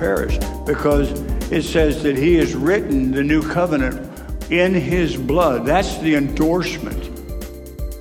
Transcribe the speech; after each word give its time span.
perish 0.00 0.38
because 0.66 1.10
it 1.52 1.62
says 1.62 2.02
that 2.02 2.16
he 2.16 2.34
has 2.36 2.54
written 2.54 3.12
the 3.12 3.22
new 3.22 3.42
covenant 3.42 4.10
in 4.50 4.74
his 4.74 5.16
blood. 5.16 5.64
That's 5.64 5.98
the 5.98 6.16
endorsement. 6.16 7.08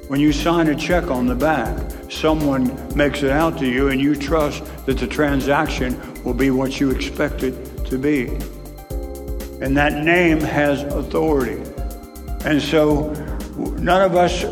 When 0.10 0.20
you 0.20 0.34
sign 0.34 0.70
a 0.70 0.76
check 0.76 1.12
on 1.12 1.28
the 1.28 1.36
back, 1.36 1.78
someone 2.10 2.66
makes 2.96 3.22
it 3.22 3.30
out 3.30 3.60
to 3.60 3.68
you 3.68 3.90
and 3.90 4.02
you 4.02 4.16
trust 4.16 4.64
that 4.88 4.98
the 4.98 5.06
transaction 5.06 6.24
will 6.24 6.34
be 6.34 6.50
what 6.50 6.80
you 6.80 6.90
expect 6.90 7.44
it 7.44 7.86
to 7.86 7.98
be. 7.98 8.28
And 9.62 9.76
that 9.78 10.04
name 10.04 10.40
has 10.40 10.82
authority. 10.84 11.62
And 12.46 12.62
so 12.62 13.12
none 13.78 14.02
of 14.02 14.16
us 14.16 14.44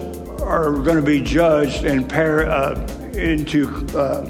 are 0.41 0.73
going 0.73 0.98
to 0.98 1.02
be 1.02 1.22
judged 1.22 1.86
and 1.86 2.08
pair, 2.08 2.50
uh, 2.50 2.76
into 3.14 3.68
uh, 3.98 4.30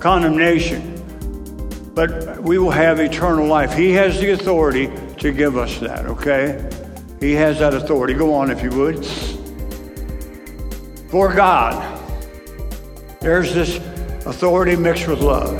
condemnation, 0.00 0.89
but 1.94 2.42
we 2.42 2.58
will 2.58 2.70
have 2.70 3.00
eternal 3.00 3.46
life. 3.46 3.74
He 3.74 3.92
has 3.92 4.20
the 4.20 4.30
authority 4.30 4.90
to 5.18 5.32
give 5.32 5.56
us 5.56 5.78
that, 5.80 6.06
okay? 6.06 6.68
He 7.20 7.32
has 7.32 7.58
that 7.58 7.74
authority. 7.74 8.14
Go 8.14 8.34
on, 8.34 8.50
if 8.50 8.62
you 8.62 8.70
would. 8.70 9.04
For 11.10 11.32
God, 11.34 11.98
there's 13.20 13.52
this 13.52 13.76
authority 14.26 14.76
mixed 14.76 15.08
with 15.08 15.20
love. 15.20 15.58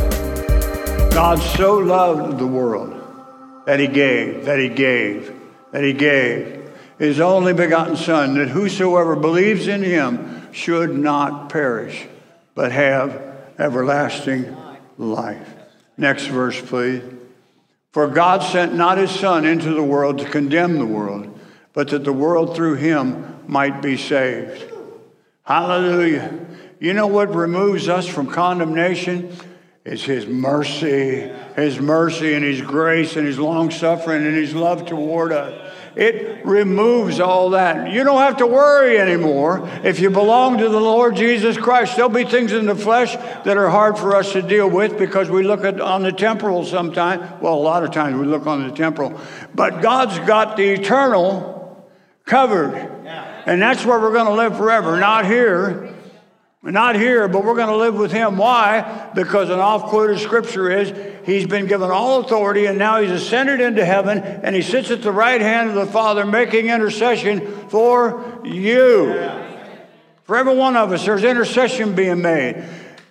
God 1.12 1.38
so 1.38 1.78
loved 1.78 2.38
the 2.38 2.46
world 2.46 2.96
that 3.66 3.80
he 3.80 3.88
gave, 3.88 4.44
that 4.44 4.58
he 4.58 4.68
gave, 4.68 5.34
that 5.72 5.82
he 5.82 5.92
gave 5.92 6.60
his 7.00 7.18
only 7.18 7.54
begotten 7.54 7.96
Son, 7.96 8.34
that 8.34 8.48
whosoever 8.48 9.16
believes 9.16 9.66
in 9.66 9.82
him 9.82 10.52
should 10.52 10.96
not 10.96 11.48
perish, 11.48 12.06
but 12.54 12.72
have 12.72 13.10
everlasting 13.58 14.54
life. 14.98 15.48
Next 16.00 16.28
verse, 16.28 16.58
please. 16.58 17.02
For 17.92 18.08
God 18.08 18.42
sent 18.42 18.74
not 18.74 18.96
his 18.96 19.10
Son 19.10 19.44
into 19.44 19.74
the 19.74 19.82
world 19.82 20.20
to 20.20 20.24
condemn 20.24 20.78
the 20.78 20.86
world, 20.86 21.38
but 21.74 21.88
that 21.88 22.04
the 22.04 22.12
world 22.12 22.56
through 22.56 22.76
him 22.76 23.36
might 23.46 23.82
be 23.82 23.98
saved. 23.98 24.64
Hallelujah. 25.42 26.46
You 26.78 26.94
know 26.94 27.06
what 27.06 27.34
removes 27.34 27.90
us 27.90 28.06
from 28.06 28.28
condemnation? 28.28 29.36
It's 29.84 30.02
His 30.02 30.26
mercy, 30.26 31.30
His 31.54 31.78
mercy 31.78 32.32
and 32.32 32.46
His 32.46 32.62
grace 32.62 33.16
and 33.16 33.26
His 33.26 33.38
long 33.38 33.70
suffering 33.70 34.24
and 34.24 34.34
His 34.34 34.54
love 34.54 34.86
toward 34.86 35.32
us. 35.32 35.69
It 35.96 36.44
removes 36.44 37.18
all 37.18 37.50
that. 37.50 37.92
You 37.92 38.04
don't 38.04 38.20
have 38.20 38.36
to 38.38 38.46
worry 38.46 38.98
anymore 38.98 39.68
if 39.82 39.98
you 39.98 40.10
belong 40.10 40.58
to 40.58 40.68
the 40.68 40.80
Lord 40.80 41.16
Jesus 41.16 41.56
Christ. 41.56 41.96
There'll 41.96 42.08
be 42.10 42.24
things 42.24 42.52
in 42.52 42.66
the 42.66 42.76
flesh 42.76 43.16
that 43.44 43.56
are 43.56 43.68
hard 43.68 43.98
for 43.98 44.14
us 44.14 44.32
to 44.32 44.42
deal 44.42 44.70
with 44.70 44.98
because 44.98 45.28
we 45.28 45.42
look 45.42 45.64
at 45.64 45.80
on 45.80 46.02
the 46.02 46.12
temporal 46.12 46.64
sometimes. 46.64 47.42
Well, 47.42 47.54
a 47.54 47.56
lot 47.56 47.82
of 47.82 47.90
times 47.90 48.16
we 48.16 48.26
look 48.26 48.46
on 48.46 48.68
the 48.68 48.74
temporal, 48.74 49.20
but 49.54 49.82
God's 49.82 50.18
got 50.20 50.56
the 50.56 50.70
eternal 50.70 51.84
covered, 52.24 52.74
and 53.46 53.60
that's 53.60 53.84
where 53.84 53.98
we're 53.98 54.12
going 54.12 54.26
to 54.26 54.34
live 54.34 54.56
forever. 54.56 54.98
Not 54.98 55.26
here. 55.26 55.94
We're 56.62 56.72
not 56.72 56.94
here, 56.94 57.26
but 57.26 57.42
we're 57.42 57.54
going 57.54 57.68
to 57.68 57.76
live 57.76 57.94
with 57.94 58.12
him. 58.12 58.36
Why? 58.36 59.10
Because 59.14 59.48
an 59.48 59.60
oft 59.60 59.86
quoted 59.86 60.18
scripture 60.18 60.70
is 60.70 60.92
he's 61.24 61.46
been 61.46 61.66
given 61.66 61.90
all 61.90 62.20
authority 62.20 62.66
and 62.66 62.78
now 62.78 63.00
he's 63.00 63.10
ascended 63.10 63.62
into 63.62 63.82
heaven 63.82 64.18
and 64.18 64.54
he 64.54 64.60
sits 64.60 64.90
at 64.90 65.00
the 65.00 65.10
right 65.10 65.40
hand 65.40 65.70
of 65.70 65.74
the 65.74 65.86
Father 65.86 66.26
making 66.26 66.66
intercession 66.66 67.66
for 67.70 68.42
you. 68.44 69.06
For 70.24 70.36
every 70.36 70.54
one 70.54 70.76
of 70.76 70.92
us, 70.92 71.06
there's 71.06 71.24
intercession 71.24 71.94
being 71.94 72.20
made. 72.20 72.62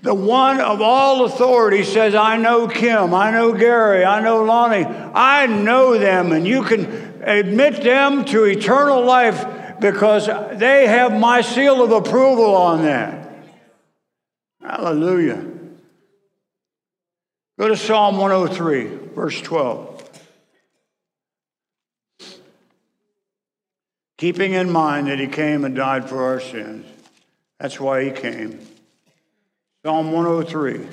The 0.03 0.13
one 0.13 0.61
of 0.61 0.79
all 0.79 1.25
authority 1.25 1.83
says, 1.83 2.13
I 2.13 2.37
know 2.37 2.67
Kim, 2.67 3.15
I 3.15 3.31
know 3.31 3.51
Gary, 3.53 4.05
I 4.05 4.21
know 4.21 4.43
Lonnie, 4.43 4.85
I 4.85 5.47
know 5.47 5.97
them, 5.97 6.33
and 6.33 6.47
you 6.47 6.61
can 6.61 6.85
admit 7.23 7.83
them 7.83 8.25
to 8.25 8.43
eternal 8.43 9.03
life 9.03 9.79
because 9.81 10.27
they 10.59 10.85
have 10.85 11.19
my 11.19 11.41
seal 11.41 11.83
of 11.83 11.91
approval 11.91 12.55
on 12.55 12.83
that. 12.83 13.28
Hallelujah. 14.69 15.43
Go 17.57 17.69
to 17.69 17.75
Psalm 17.75 18.17
103, 18.17 19.13
verse 19.15 19.41
12. 19.41 20.21
Keeping 24.19 24.53
in 24.53 24.69
mind 24.69 25.07
that 25.07 25.17
he 25.17 25.25
came 25.25 25.65
and 25.65 25.75
died 25.75 26.07
for 26.07 26.23
our 26.23 26.39
sins. 26.39 26.85
That's 27.59 27.79
why 27.79 28.03
he 28.03 28.11
came. 28.11 28.59
Psalm 29.83 30.11
103. 30.11 30.85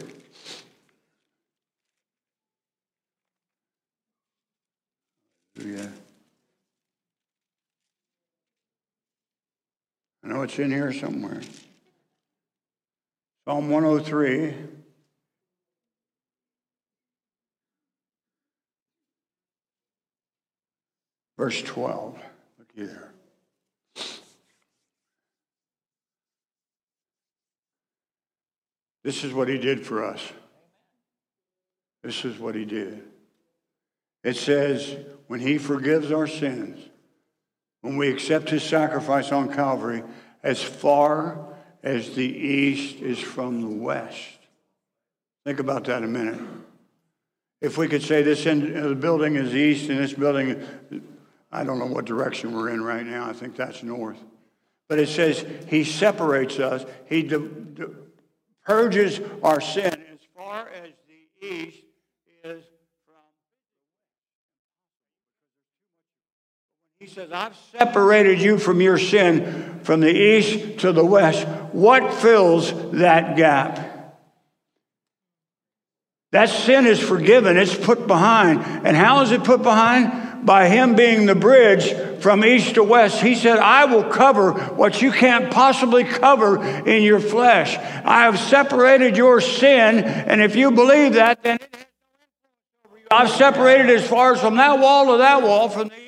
Hallelujah. 5.54 5.92
I 10.24 10.28
know 10.28 10.42
it's 10.42 10.58
in 10.58 10.70
here 10.70 10.94
somewhere. 10.94 11.42
Psalm 13.46 13.70
103. 13.70 14.54
Verse 21.38 21.62
12. 21.62 22.18
Look 22.58 22.68
here. 22.74 23.12
This 29.04 29.22
is 29.22 29.32
what 29.32 29.46
he 29.46 29.58
did 29.58 29.86
for 29.86 30.04
us. 30.04 30.20
This 32.02 32.24
is 32.24 32.40
what 32.40 32.56
he 32.56 32.64
did. 32.64 33.04
It 34.24 34.36
says, 34.36 34.96
when 35.28 35.38
he 35.38 35.58
forgives 35.58 36.10
our 36.10 36.26
sins, 36.26 36.80
when 37.82 37.96
we 37.96 38.08
accept 38.08 38.50
his 38.50 38.64
sacrifice 38.64 39.30
on 39.30 39.54
Calvary, 39.54 40.02
as 40.42 40.60
far 40.60 41.55
as 41.86 42.16
the 42.16 42.24
east 42.24 42.96
is 42.96 43.20
from 43.20 43.60
the 43.60 43.68
west. 43.68 44.20
Think 45.44 45.60
about 45.60 45.84
that 45.84 46.02
a 46.02 46.08
minute. 46.08 46.40
If 47.60 47.78
we 47.78 47.86
could 47.86 48.02
say 48.02 48.22
this 48.22 48.44
end 48.44 48.74
the 48.74 48.96
building 48.96 49.36
is 49.36 49.54
east 49.54 49.88
and 49.88 50.00
this 50.00 50.12
building, 50.12 50.60
I 51.52 51.62
don't 51.62 51.78
know 51.78 51.86
what 51.86 52.04
direction 52.04 52.56
we're 52.56 52.70
in 52.70 52.82
right 52.82 53.06
now. 53.06 53.30
I 53.30 53.32
think 53.32 53.54
that's 53.54 53.84
north. 53.84 54.18
But 54.88 54.98
it 54.98 55.08
says 55.08 55.46
he 55.68 55.84
separates 55.84 56.58
us. 56.58 56.84
He 57.08 57.22
de- 57.22 57.38
de- 57.38 57.90
purges 58.64 59.20
our 59.44 59.60
sin 59.60 59.94
as 60.12 60.18
far 60.36 60.68
as 60.68 60.90
the 61.06 61.46
east 61.46 61.84
is 62.42 62.64
from. 63.06 63.14
He 66.98 67.06
says, 67.06 67.30
I've 67.30 67.56
separated 67.78 68.40
you 68.40 68.58
from 68.58 68.80
your 68.80 68.98
sin 68.98 69.75
from 69.86 70.00
the 70.00 70.12
east 70.12 70.80
to 70.80 70.90
the 70.90 71.04
west. 71.04 71.46
What 71.70 72.12
fills 72.14 72.72
that 72.90 73.36
gap? 73.36 73.78
That 76.32 76.48
sin 76.48 76.86
is 76.86 76.98
forgiven, 76.98 77.56
it's 77.56 77.76
put 77.76 78.08
behind. 78.08 78.64
And 78.84 78.96
how 78.96 79.22
is 79.22 79.30
it 79.30 79.44
put 79.44 79.62
behind? 79.62 80.44
By 80.44 80.68
Him 80.68 80.96
being 80.96 81.26
the 81.26 81.36
bridge 81.36 81.92
from 82.20 82.44
east 82.44 82.74
to 82.74 82.82
west. 82.82 83.22
He 83.22 83.36
said, 83.36 83.58
I 83.58 83.84
will 83.84 84.02
cover 84.02 84.52
what 84.52 85.00
you 85.00 85.12
can't 85.12 85.52
possibly 85.52 86.02
cover 86.02 86.64
in 86.64 87.04
your 87.04 87.20
flesh. 87.20 87.76
I 87.76 88.22
have 88.22 88.40
separated 88.40 89.16
your 89.16 89.40
sin, 89.40 90.02
and 90.02 90.42
if 90.42 90.56
you 90.56 90.72
believe 90.72 91.14
that, 91.14 91.44
then 91.44 91.58
I've 93.08 93.30
separated 93.30 93.88
as 93.90 94.06
far 94.06 94.34
as 94.34 94.40
from 94.40 94.56
that 94.56 94.80
wall 94.80 95.12
to 95.12 95.18
that 95.18 95.42
wall, 95.42 95.68
from 95.68 95.88
the 95.88 96.05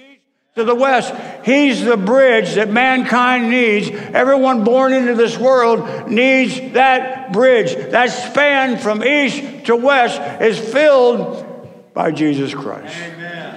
to 0.58 0.64
the 0.64 0.74
west. 0.74 1.14
He's 1.44 1.84
the 1.84 1.96
bridge 1.96 2.54
that 2.54 2.68
mankind 2.70 3.50
needs. 3.50 3.90
Everyone 3.90 4.64
born 4.64 4.92
into 4.92 5.14
this 5.14 5.38
world 5.38 6.10
needs 6.10 6.72
that 6.74 7.32
bridge. 7.32 7.74
That 7.90 8.06
span 8.06 8.78
from 8.78 9.02
east 9.02 9.66
to 9.66 9.76
west 9.76 10.20
is 10.42 10.58
filled 10.58 11.94
by 11.94 12.12
Jesus 12.12 12.54
Christ. 12.54 12.94
Amen. 12.96 13.56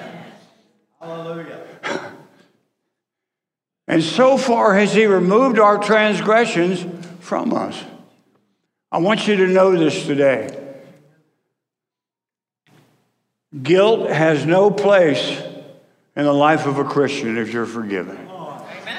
Hallelujah. 0.99 1.59
And 3.87 4.01
so 4.01 4.37
far 4.37 4.75
has 4.75 4.93
He 4.93 5.05
removed 5.05 5.59
our 5.59 5.77
transgressions 5.77 6.85
from 7.19 7.53
us. 7.53 7.83
I 8.91 8.99
want 8.99 9.27
you 9.27 9.35
to 9.37 9.47
know 9.47 9.77
this 9.77 10.05
today. 10.05 10.57
Guilt 13.61 14.09
has 14.09 14.45
no 14.45 14.71
place 14.71 15.41
in 16.15 16.25
the 16.25 16.33
life 16.33 16.65
of 16.65 16.77
a 16.77 16.83
Christian 16.83 17.37
if 17.37 17.53
you're 17.53 17.65
forgiven. 17.65 18.29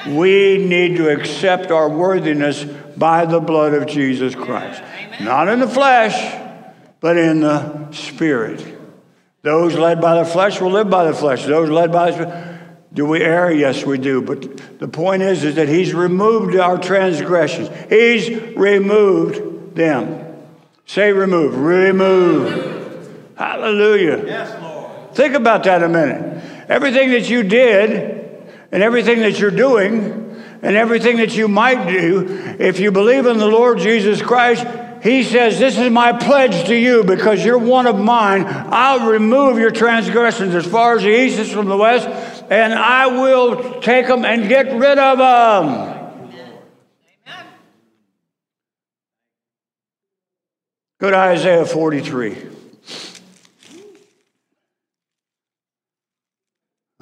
We 0.07 0.57
need 0.57 0.97
to 0.97 1.09
accept 1.09 1.71
our 1.71 1.87
worthiness 1.87 2.63
by 2.97 3.25
the 3.25 3.39
blood 3.39 3.73
of 3.73 3.87
Jesus 3.87 4.35
Christ. 4.35 4.81
Not 5.21 5.47
in 5.47 5.59
the 5.59 5.67
flesh, 5.67 6.39
but 6.99 7.17
in 7.17 7.41
the 7.41 7.91
spirit. 7.91 8.65
Those 9.43 9.75
led 9.75 10.01
by 10.01 10.15
the 10.15 10.25
flesh 10.25 10.59
will 10.59 10.71
live 10.71 10.89
by 10.89 11.05
the 11.05 11.13
flesh. 11.13 11.45
Those 11.45 11.69
led 11.69 11.91
by 11.91 12.11
the 12.11 12.13
spirit. 12.13 12.59
Do 12.93 13.05
we 13.07 13.21
err? 13.21 13.51
Yes, 13.51 13.85
we 13.85 13.97
do. 13.97 14.21
But 14.21 14.79
the 14.79 14.87
point 14.87 15.23
is, 15.23 15.43
is 15.43 15.55
that 15.55 15.67
He's 15.67 15.93
removed 15.93 16.55
our 16.55 16.77
transgressions. 16.77 17.69
He's 17.89 18.29
removed 18.55 19.75
them. 19.75 20.23
Say 20.85 21.11
remove. 21.11 21.57
Remove. 21.57 23.33
Hallelujah. 23.35 24.23
Yes, 24.25 24.61
Lord. 24.61 25.15
Think 25.15 25.33
about 25.33 25.63
that 25.63 25.81
a 25.81 25.89
minute. 25.89 26.32
Everything 26.69 27.11
that 27.11 27.29
you 27.29 27.43
did 27.43 28.45
and 28.71 28.83
everything 28.83 29.19
that 29.19 29.39
you're 29.39 29.51
doing 29.51 30.41
and 30.61 30.75
everything 30.75 31.17
that 31.17 31.35
you 31.35 31.47
might 31.47 31.87
do, 31.87 32.55
if 32.59 32.79
you 32.79 32.91
believe 32.91 33.25
in 33.25 33.37
the 33.37 33.47
Lord 33.47 33.79
Jesus 33.79 34.21
Christ, 34.21 34.65
he 35.03 35.23
says, 35.23 35.59
This 35.59 35.77
is 35.77 35.91
my 35.91 36.13
pledge 36.13 36.67
to 36.67 36.75
you 36.75 37.03
because 37.03 37.43
you're 37.43 37.57
one 37.57 37.87
of 37.87 37.99
mine. 37.99 38.45
I'll 38.47 39.11
remove 39.11 39.57
your 39.57 39.71
transgressions 39.71 40.55
as 40.55 40.65
far 40.65 40.95
as 40.95 41.03
the 41.03 41.09
east 41.09 41.39
is 41.39 41.51
from 41.51 41.67
the 41.67 41.75
west, 41.75 42.07
and 42.49 42.73
I 42.73 43.07
will 43.07 43.81
take 43.81 44.07
them 44.07 44.23
and 44.23 44.47
get 44.47 44.73
rid 44.73 44.97
of 44.97 45.17
them. 45.17 45.99
Go 50.99 51.09
to 51.09 51.17
Isaiah 51.17 51.65
43. 51.65 52.52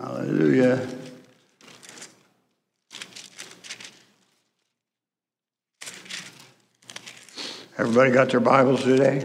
Hallelujah. 0.01 0.87
Everybody 7.77 8.11
got 8.11 8.31
their 8.31 8.39
Bibles 8.39 8.83
today? 8.83 9.23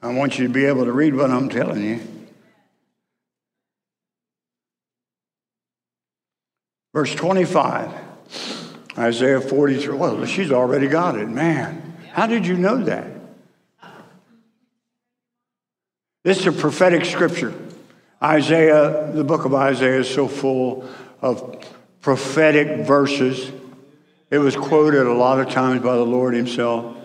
I 0.00 0.14
want 0.14 0.38
you 0.38 0.46
to 0.46 0.52
be 0.52 0.66
able 0.66 0.84
to 0.84 0.92
read 0.92 1.16
what 1.16 1.32
I'm 1.32 1.48
telling 1.48 1.82
you. 1.82 2.00
Verse 6.94 7.12
25, 7.12 7.90
Isaiah 8.96 9.40
43. 9.40 9.96
Well, 9.96 10.24
she's 10.24 10.52
already 10.52 10.86
got 10.86 11.18
it. 11.18 11.28
Man, 11.28 11.96
how 12.12 12.28
did 12.28 12.46
you 12.46 12.56
know 12.56 12.80
that? 12.84 13.06
This 16.22 16.38
is 16.38 16.46
a 16.46 16.52
prophetic 16.52 17.04
scripture. 17.04 17.52
Isaiah, 18.22 19.10
the 19.12 19.24
book 19.24 19.44
of 19.44 19.54
Isaiah 19.54 20.00
is 20.00 20.08
so 20.08 20.28
full 20.28 20.88
of 21.20 21.64
prophetic 22.00 22.86
verses. 22.86 23.50
It 24.30 24.38
was 24.38 24.54
quoted 24.54 25.06
a 25.06 25.12
lot 25.12 25.40
of 25.40 25.50
times 25.50 25.82
by 25.82 25.96
the 25.96 26.06
Lord 26.06 26.34
Himself. 26.34 26.96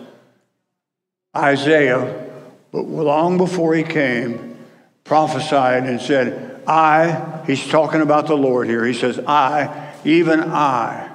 Isaiah, 1.36 2.30
but 2.72 2.82
long 2.82 3.36
before 3.36 3.74
he 3.74 3.82
came, 3.82 4.56
prophesied 5.04 5.84
and 5.84 6.00
said, 6.00 6.62
I, 6.66 7.42
he's 7.46 7.66
talking 7.66 8.00
about 8.00 8.26
the 8.26 8.36
Lord 8.36 8.68
here. 8.68 8.84
He 8.84 8.94
says, 8.94 9.18
I, 9.26 9.94
even 10.04 10.40
I, 10.40 11.12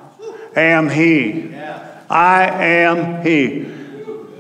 am 0.56 0.90
He. 0.90 1.56
I 2.10 2.46
am 2.46 3.26
He. 3.26 3.64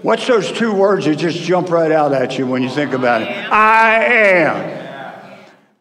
What's 0.01 0.27
those 0.27 0.51
two 0.51 0.73
words 0.73 1.05
that 1.05 1.15
just 1.15 1.39
jump 1.39 1.69
right 1.69 1.91
out 1.91 2.11
at 2.11 2.37
you 2.37 2.45
when 2.45 2.61
you 2.61 2.69
think 2.69 2.93
about 2.93 3.21
it? 3.21 3.29
I 3.29 4.03
am. 4.03 4.82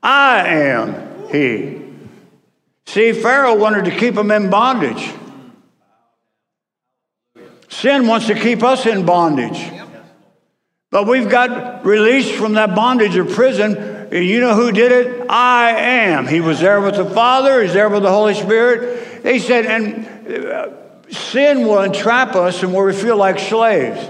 I 0.02 0.46
am 0.46 1.28
He. 1.30 1.82
See, 2.86 3.12
Pharaoh 3.12 3.56
wanted 3.56 3.84
to 3.86 3.90
keep 3.90 4.16
him 4.16 4.30
in 4.30 4.50
bondage. 4.50 5.12
Sin 7.68 8.06
wants 8.06 8.26
to 8.26 8.34
keep 8.34 8.62
us 8.62 8.84
in 8.84 9.06
bondage. 9.06 9.70
But 10.90 11.06
we've 11.06 11.30
got 11.30 11.86
released 11.86 12.34
from 12.34 12.52
that 12.54 12.74
bondage 12.74 13.16
of 13.16 13.30
prison. 13.30 14.08
You 14.12 14.40
know 14.40 14.54
who 14.54 14.72
did 14.72 14.92
it? 14.92 15.30
I 15.30 15.70
am. 15.70 16.26
He 16.26 16.42
was 16.42 16.60
there 16.60 16.82
with 16.82 16.96
the 16.96 17.08
Father, 17.08 17.62
he's 17.62 17.72
there 17.72 17.88
with 17.88 18.02
the 18.02 18.10
Holy 18.10 18.34
Spirit. 18.34 19.24
He 19.24 19.38
said, 19.38 19.64
and 19.64 20.46
uh, 20.46 20.68
sin 21.10 21.66
will 21.66 21.80
entrap 21.80 22.34
us 22.36 22.62
and 22.62 22.74
where 22.74 22.84
we 22.84 22.92
feel 22.92 23.16
like 23.16 23.38
slaves. 23.38 24.06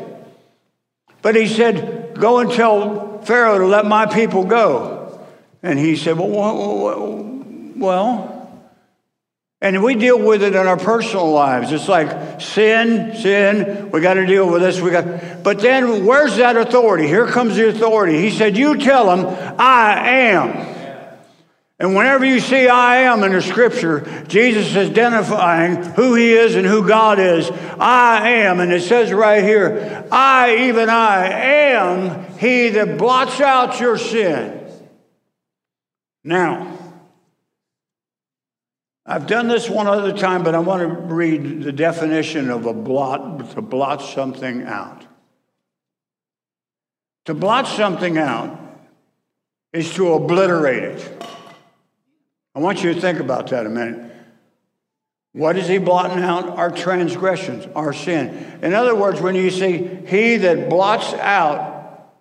But 1.20 1.36
he 1.36 1.46
said, 1.46 2.18
Go 2.18 2.40
and 2.40 2.50
tell 2.50 3.22
Pharaoh 3.22 3.58
to 3.58 3.66
let 3.66 3.86
my 3.86 4.06
people 4.06 4.44
go. 4.44 5.01
And 5.62 5.78
he 5.78 5.96
said, 5.96 6.18
Well, 6.18 6.28
well, 6.28 7.24
well 7.76 8.42
and 9.62 9.80
we 9.80 9.94
deal 9.94 10.18
with 10.18 10.42
it 10.42 10.56
in 10.56 10.66
our 10.66 10.76
personal 10.76 11.30
lives. 11.30 11.70
It's 11.70 11.86
like 11.86 12.40
sin, 12.40 13.14
sin, 13.14 13.92
we 13.92 14.00
got 14.00 14.14
to 14.14 14.26
deal 14.26 14.50
with 14.50 14.60
this. 14.60 14.80
We 14.80 14.90
got 14.90 15.44
But 15.44 15.60
then 15.60 16.04
where's 16.04 16.36
that 16.38 16.56
authority? 16.56 17.06
Here 17.06 17.28
comes 17.28 17.54
the 17.54 17.68
authority. 17.68 18.20
He 18.20 18.32
said, 18.32 18.56
"You 18.56 18.76
tell 18.76 19.16
him, 19.16 19.54
I 19.58 20.08
am." 20.08 20.72
And 21.78 21.94
whenever 21.94 22.24
you 22.24 22.40
see 22.40 22.66
I 22.66 23.02
am 23.02 23.22
in 23.22 23.32
the 23.32 23.40
scripture, 23.40 24.24
Jesus 24.26 24.66
is 24.70 24.90
identifying 24.90 25.76
who 25.76 26.16
he 26.16 26.32
is 26.32 26.56
and 26.56 26.66
who 26.66 26.86
God 26.86 27.20
is. 27.20 27.48
I 27.78 28.30
am. 28.30 28.58
And 28.58 28.72
it 28.72 28.82
says 28.82 29.12
right 29.12 29.42
here, 29.42 30.04
I, 30.10 30.68
even 30.68 30.88
I, 30.88 31.26
am 31.26 32.36
he 32.38 32.68
that 32.70 32.98
blots 32.98 33.40
out 33.40 33.80
your 33.80 33.98
sin. 33.98 34.61
Now, 36.24 36.78
I've 39.04 39.26
done 39.26 39.48
this 39.48 39.68
one 39.68 39.88
other 39.88 40.16
time, 40.16 40.44
but 40.44 40.54
I 40.54 40.60
want 40.60 40.82
to 40.82 40.88
read 40.88 41.62
the 41.62 41.72
definition 41.72 42.50
of 42.50 42.66
a 42.66 42.72
blot, 42.72 43.50
to 43.54 43.62
blot 43.62 44.00
something 44.00 44.62
out. 44.62 45.04
To 47.26 47.34
blot 47.34 47.66
something 47.66 48.18
out 48.18 48.58
is 49.72 49.92
to 49.94 50.12
obliterate 50.12 50.84
it. 50.84 51.26
I 52.54 52.60
want 52.60 52.84
you 52.84 52.94
to 52.94 53.00
think 53.00 53.18
about 53.18 53.48
that 53.48 53.66
a 53.66 53.70
minute. 53.70 54.12
What 55.32 55.56
is 55.56 55.66
he 55.66 55.78
blotting 55.78 56.22
out? 56.22 56.58
Our 56.58 56.70
transgressions, 56.70 57.66
our 57.74 57.92
sin. 57.92 58.58
In 58.62 58.74
other 58.74 58.94
words, 58.94 59.20
when 59.20 59.34
you 59.34 59.50
see 59.50 59.78
he 60.06 60.36
that 60.36 60.68
blots 60.68 61.14
out 61.14 62.12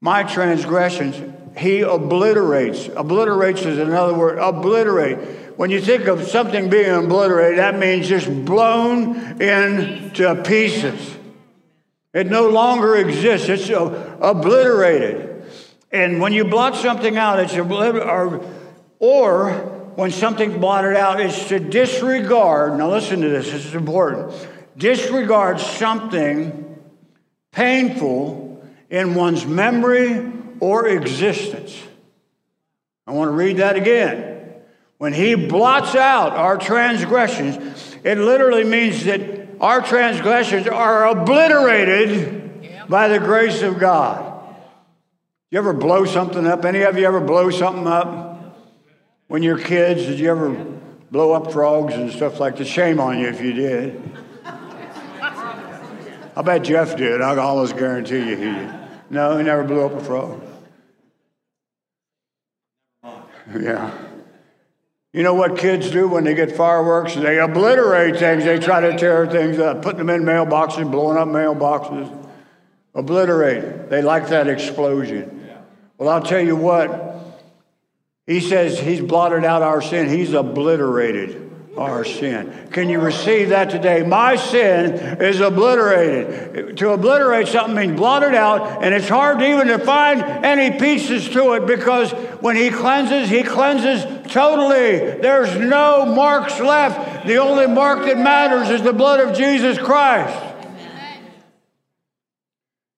my 0.00 0.24
transgressions, 0.24 1.16
he 1.56 1.80
obliterates. 1.80 2.88
Obliterates 2.88 3.62
is 3.62 3.78
another 3.78 4.14
word. 4.14 4.38
Obliterate 4.38 5.46
when 5.56 5.70
you 5.70 5.80
think 5.80 6.06
of 6.06 6.26
something 6.28 6.68
being 6.68 6.90
obliterated, 6.90 7.58
that 7.58 7.78
means 7.78 8.06
just 8.06 8.28
blown 8.44 9.40
into 9.40 10.42
pieces. 10.44 11.16
It 12.12 12.30
no 12.30 12.48
longer 12.48 12.96
exists, 12.96 13.48
it's 13.48 13.70
obliterated. 13.70 15.44
And 15.90 16.20
when 16.20 16.32
you 16.32 16.44
blot 16.44 16.76
something 16.76 17.16
out, 17.16 17.40
it's 17.40 17.54
obliterated, 17.54 18.06
or, 18.06 18.44
or 18.98 19.52
when 19.96 20.10
something's 20.10 20.58
blotted 20.58 20.94
out, 20.94 21.20
it's 21.20 21.48
to 21.48 21.58
disregard. 21.58 22.76
Now, 22.76 22.90
listen 22.90 23.22
to 23.22 23.28
this, 23.28 23.50
this 23.50 23.64
is 23.64 23.74
important. 23.74 24.34
Disregard 24.76 25.58
something 25.58 26.78
painful 27.52 28.62
in 28.90 29.14
one's 29.14 29.46
memory 29.46 30.35
or 30.60 30.86
existence. 30.86 31.80
I 33.06 33.12
want 33.12 33.28
to 33.28 33.32
read 33.32 33.58
that 33.58 33.76
again. 33.76 34.36
When 34.98 35.12
he 35.12 35.34
blots 35.34 35.94
out 35.94 36.32
our 36.32 36.56
transgressions, 36.56 37.96
it 38.02 38.18
literally 38.18 38.64
means 38.64 39.04
that 39.04 39.20
our 39.60 39.82
transgressions 39.82 40.66
are 40.66 41.06
obliterated 41.06 42.88
by 42.88 43.08
the 43.08 43.18
grace 43.18 43.62
of 43.62 43.78
God. 43.78 44.54
You 45.50 45.58
ever 45.58 45.72
blow 45.72 46.04
something 46.04 46.46
up? 46.46 46.64
Any 46.64 46.82
of 46.82 46.98
you 46.98 47.06
ever 47.06 47.20
blow 47.20 47.50
something 47.50 47.86
up? 47.86 48.56
When 49.28 49.42
you're 49.42 49.58
kids, 49.58 50.06
did 50.06 50.18
you 50.18 50.30
ever 50.30 50.50
blow 51.10 51.32
up 51.32 51.52
frogs 51.52 51.94
and 51.94 52.10
stuff 52.12 52.40
like 52.40 52.56
that? 52.56 52.66
Shame 52.66 53.00
on 53.00 53.18
you 53.18 53.28
if 53.28 53.40
you 53.40 53.52
did. 53.52 54.02
I 54.44 56.42
bet 56.42 56.64
Jeff 56.64 56.96
did. 56.96 57.22
I 57.22 57.30
can 57.30 57.38
almost 57.38 57.76
guarantee 57.76 58.18
you 58.18 58.36
he 58.36 58.44
did. 58.44 58.74
No, 59.08 59.36
he 59.38 59.44
never 59.44 59.64
blew 59.64 59.84
up 59.86 59.92
a 59.92 60.00
frog. 60.04 60.45
Yeah. 63.54 63.96
You 65.12 65.22
know 65.22 65.34
what 65.34 65.56
kids 65.56 65.90
do 65.90 66.08
when 66.08 66.24
they 66.24 66.34
get 66.34 66.56
fireworks? 66.56 67.14
They 67.14 67.38
obliterate 67.38 68.18
things. 68.18 68.44
They 68.44 68.58
try 68.58 68.80
to 68.80 68.98
tear 68.98 69.26
things 69.26 69.58
up, 69.58 69.82
putting 69.82 69.98
them 69.98 70.10
in 70.10 70.22
mailboxes, 70.22 70.90
blowing 70.90 71.16
up 71.16 71.28
mailboxes. 71.28 72.28
Obliterate. 72.94 73.88
They 73.88 74.02
like 74.02 74.28
that 74.28 74.48
explosion. 74.48 75.48
Well, 75.96 76.08
I'll 76.08 76.22
tell 76.22 76.40
you 76.40 76.56
what. 76.56 77.04
He 78.26 78.40
says 78.40 78.78
he's 78.78 79.00
blotted 79.00 79.44
out 79.44 79.62
our 79.62 79.80
sin. 79.80 80.08
He's 80.08 80.32
obliterated 80.34 81.45
our 81.78 82.04
sin. 82.04 82.68
Can 82.70 82.88
you 82.88 83.00
receive 83.00 83.50
that 83.50 83.70
today? 83.70 84.02
My 84.02 84.36
sin 84.36 85.20
is 85.20 85.40
obliterated. 85.40 86.76
To 86.78 86.90
obliterate 86.90 87.48
something 87.48 87.74
means 87.74 87.98
blotted 87.98 88.34
out, 88.34 88.82
and 88.82 88.94
it's 88.94 89.08
hard 89.08 89.42
even 89.42 89.68
to 89.68 89.78
find 89.78 90.22
any 90.22 90.78
pieces 90.78 91.28
to 91.30 91.52
it 91.54 91.66
because 91.66 92.12
when 92.40 92.56
He 92.56 92.70
cleanses, 92.70 93.28
He 93.28 93.42
cleanses 93.42 94.04
totally. 94.32 95.20
There's 95.20 95.56
no 95.56 96.06
marks 96.06 96.58
left. 96.60 97.26
The 97.26 97.36
only 97.36 97.66
mark 97.66 98.06
that 98.06 98.18
matters 98.18 98.70
is 98.70 98.82
the 98.82 98.92
blood 98.92 99.20
of 99.20 99.36
Jesus 99.36 99.78
Christ. 99.78 100.42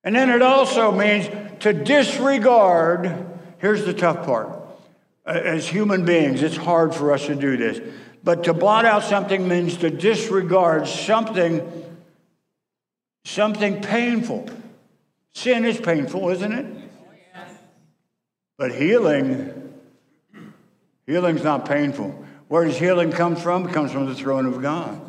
And 0.05 0.15
then 0.15 0.31
it 0.31 0.43
also 0.43 0.93
means 0.93 1.29
to 1.61 1.73
disregard. 1.73 3.27
Here's 3.59 3.85
the 3.85 3.93
tough 3.93 4.25
part. 4.25 4.55
As 5.27 5.69
human 5.69 6.05
beings, 6.05 6.43
it's 6.43 6.57
hard 6.57 6.95
for 6.95 7.13
us 7.13 7.27
to 7.27 7.35
do 7.35 7.57
this 7.57 7.81
but 8.29 8.45
to 8.45 8.53
blot 8.53 8.85
out 8.85 9.05
something 9.05 9.49
means 9.49 9.79
to 9.79 9.89
disregard 9.89 10.87
something, 10.87 11.63
something 13.25 13.81
painful. 13.81 14.51
Sin 15.33 15.65
is 15.65 15.81
painful, 15.81 16.29
isn't 16.29 16.53
it? 16.53 16.67
But 18.59 18.75
healing, 18.75 19.73
healing's 21.07 21.43
not 21.43 21.67
painful. 21.67 22.23
Where 22.49 22.67
does 22.67 22.77
healing 22.77 23.13
come 23.13 23.35
from? 23.35 23.67
It 23.67 23.73
comes 23.73 23.93
from 23.93 24.05
the 24.05 24.15
throne 24.15 24.45
of 24.45 24.61
God. 24.61 25.01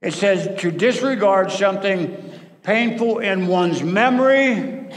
It 0.00 0.14
says 0.14 0.62
to 0.62 0.70
disregard 0.70 1.52
something 1.52 2.40
painful 2.62 3.18
in 3.18 3.48
one's 3.48 3.82
memory. 3.82 4.88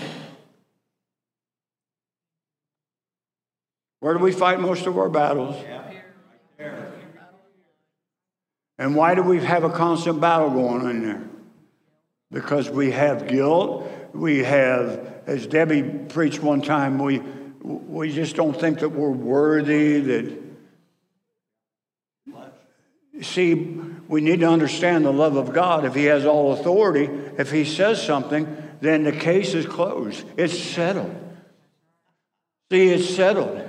Where 4.00 4.14
do 4.14 4.20
we 4.20 4.32
fight 4.32 4.62
most 4.62 4.86
of 4.86 4.98
our 4.98 5.10
battles? 5.10 5.62
And 8.84 8.98
why 8.98 9.16
do 9.16 9.24
we 9.24 9.40
have 9.40 9.64
a 9.64 9.70
constant 9.70 10.20
battle 10.20 10.50
going 10.50 10.86
on 10.86 11.04
there? 11.04 11.24
Because 12.30 12.70
we 12.70 12.92
have 12.92 13.30
guilt. 13.30 13.90
We 14.12 14.40
have, 14.40 15.22
as 15.26 15.48
Debbie 15.48 15.84
preached 15.84 16.44
one 16.44 16.62
time, 16.62 17.00
we, 17.00 17.20
we 17.62 18.12
just 18.12 18.36
don't 18.36 18.60
think 18.60 18.80
that 18.80 18.90
we're 18.90 19.10
worthy, 19.10 20.02
that 20.02 20.44
See, 23.22 23.54
we 23.54 24.20
need 24.20 24.42
to 24.42 24.50
understand 24.50 25.06
the 25.06 25.14
love 25.14 25.38
of 25.38 25.54
God. 25.54 25.86
If 25.86 25.96
He 25.96 26.06
has 26.06 26.26
all 26.26 26.52
authority, 26.52 27.06
if 27.38 27.52
He 27.52 27.64
says 27.64 28.06
something, 28.06 28.58
then 28.82 29.04
the 29.04 29.14
case 29.14 29.54
is 29.54 29.66
closed. 29.66 30.26
It's 30.36 30.60
settled. 30.60 31.16
See, 32.70 32.90
it's 32.90 33.16
settled. 33.16 33.62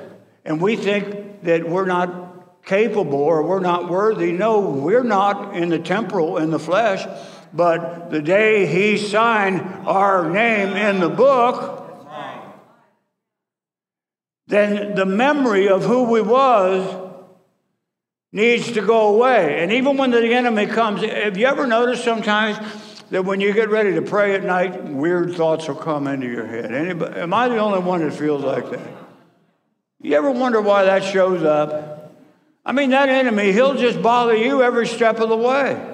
And 0.44 0.60
we 0.60 0.74
think 0.74 1.42
that 1.42 1.68
we're 1.68 1.86
not 1.86 2.23
capable 2.64 3.18
or 3.18 3.42
we're 3.42 3.60
not 3.60 3.88
worthy. 3.88 4.32
No, 4.32 4.60
we're 4.60 5.02
not 5.02 5.56
in 5.56 5.68
the 5.68 5.78
temporal, 5.78 6.38
in 6.38 6.50
the 6.50 6.58
flesh. 6.58 7.06
But 7.52 8.10
the 8.10 8.22
day 8.22 8.66
He 8.66 8.98
signed 8.98 9.60
our 9.86 10.28
name 10.30 10.76
in 10.76 11.00
the 11.00 11.08
book, 11.08 11.82
then 14.46 14.94
the 14.94 15.06
memory 15.06 15.68
of 15.68 15.84
who 15.84 16.04
we 16.04 16.20
was 16.20 17.02
needs 18.32 18.72
to 18.72 18.82
go 18.82 19.14
away. 19.14 19.62
And 19.62 19.72
even 19.72 19.96
when 19.96 20.10
the 20.10 20.22
enemy 20.34 20.66
comes, 20.66 21.02
have 21.02 21.38
you 21.38 21.46
ever 21.46 21.66
noticed 21.66 22.04
sometimes 22.04 22.58
that 23.10 23.24
when 23.24 23.40
you 23.40 23.52
get 23.52 23.70
ready 23.70 23.94
to 23.94 24.02
pray 24.02 24.34
at 24.34 24.42
night, 24.42 24.84
weird 24.84 25.34
thoughts 25.34 25.68
will 25.68 25.76
come 25.76 26.06
into 26.08 26.26
your 26.26 26.46
head? 26.46 26.74
Anybody, 26.74 27.20
am 27.20 27.32
I 27.32 27.48
the 27.48 27.58
only 27.58 27.78
one 27.78 28.00
that 28.00 28.12
feels 28.12 28.42
like 28.42 28.70
that? 28.70 28.88
You 30.02 30.16
ever 30.16 30.30
wonder 30.30 30.60
why 30.60 30.84
that 30.84 31.04
shows 31.04 31.42
up? 31.42 32.03
I 32.64 32.72
mean, 32.72 32.90
that 32.90 33.08
enemy, 33.08 33.52
he'll 33.52 33.74
just 33.74 34.00
bother 34.00 34.34
you 34.34 34.62
every 34.62 34.86
step 34.86 35.20
of 35.20 35.28
the 35.28 35.36
way. 35.36 35.90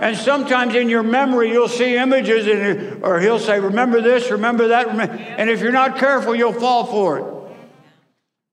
And 0.00 0.16
sometimes 0.16 0.74
in 0.74 0.88
your 0.88 1.02
memory, 1.02 1.50
you'll 1.50 1.68
see 1.68 1.96
images, 1.96 2.46
and, 2.46 3.02
or 3.02 3.18
he'll 3.20 3.40
say, 3.40 3.58
Remember 3.58 4.00
this, 4.00 4.30
remember 4.30 4.68
that. 4.68 4.88
And 4.88 5.50
if 5.50 5.60
you're 5.60 5.72
not 5.72 5.98
careful, 5.98 6.34
you'll 6.34 6.52
fall 6.52 6.86
for 6.86 7.18
it. 7.18 7.24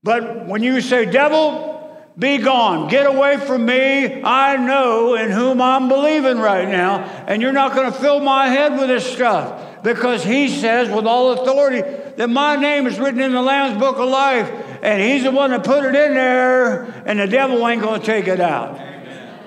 But 0.03 0.47
when 0.47 0.63
you 0.63 0.81
say, 0.81 1.05
Devil, 1.05 1.75
be 2.17 2.37
gone. 2.37 2.87
Get 2.87 3.07
away 3.07 3.37
from 3.37 3.65
me. 3.65 4.23
I 4.23 4.55
know 4.55 5.15
in 5.15 5.31
whom 5.31 5.61
I'm 5.61 5.89
believing 5.89 6.39
right 6.39 6.67
now. 6.67 6.99
And 7.27 7.41
you're 7.41 7.51
not 7.51 7.75
going 7.75 7.91
to 7.91 7.97
fill 7.97 8.21
my 8.21 8.47
head 8.47 8.79
with 8.79 8.87
this 8.87 9.05
stuff. 9.05 9.83
Because 9.83 10.23
he 10.23 10.47
says 10.47 10.89
with 10.89 11.05
all 11.05 11.33
authority 11.33 11.81
that 12.15 12.29
my 12.29 12.55
name 12.55 12.87
is 12.87 12.99
written 12.99 13.19
in 13.19 13.33
the 13.33 13.41
Lamb's 13.41 13.77
book 13.77 13.97
of 13.97 14.07
life. 14.07 14.49
And 14.81 15.01
he's 15.01 15.23
the 15.23 15.31
one 15.31 15.51
that 15.51 15.63
put 15.63 15.83
it 15.85 15.95
in 15.95 16.13
there. 16.13 16.83
And 17.05 17.19
the 17.19 17.27
devil 17.27 17.67
ain't 17.67 17.81
going 17.81 17.99
to 17.99 18.05
take 18.05 18.27
it 18.27 18.39
out. 18.39 18.75
Amen. 18.75 19.39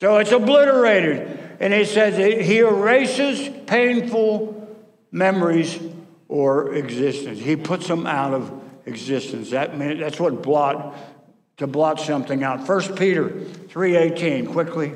So 0.00 0.18
it's 0.18 0.32
obliterated. 0.32 1.56
And 1.60 1.72
he 1.72 1.84
says 1.84 2.16
he 2.16 2.58
erases 2.58 3.48
painful 3.66 4.76
memories 5.10 5.78
or 6.28 6.74
existence. 6.74 7.38
He 7.38 7.56
puts 7.56 7.88
them 7.88 8.06
out 8.06 8.34
of 8.34 8.62
existence. 8.86 9.50
That 9.50 9.76
means, 9.76 10.00
that's 10.00 10.20
what 10.20 10.42
blot 10.42 10.96
to 11.56 11.66
blot 11.66 12.00
something 12.00 12.44
out. 12.44 12.66
First 12.66 12.94
Peter 12.94 13.28
3:18, 13.28 14.52
quickly. 14.52 14.92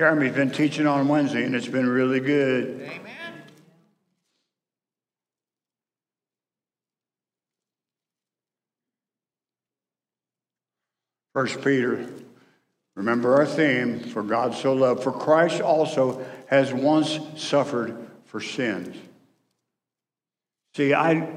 Jeremy's 0.00 0.32
been 0.32 0.50
teaching 0.50 0.86
on 0.86 1.08
Wednesday, 1.08 1.44
and 1.44 1.54
it's 1.54 1.68
been 1.68 1.86
really 1.86 2.20
good. 2.20 2.80
Amen. 2.80 3.34
First 11.34 11.62
Peter, 11.62 12.06
remember 12.94 13.34
our 13.34 13.44
theme, 13.44 14.00
for 14.00 14.22
God 14.22 14.54
so 14.54 14.72
loved, 14.72 15.02
for 15.02 15.12
Christ 15.12 15.60
also 15.60 16.24
has 16.46 16.72
once 16.72 17.18
suffered 17.36 17.94
for 18.24 18.40
sins 18.40 18.96
See, 20.76 20.94
I, 20.94 21.30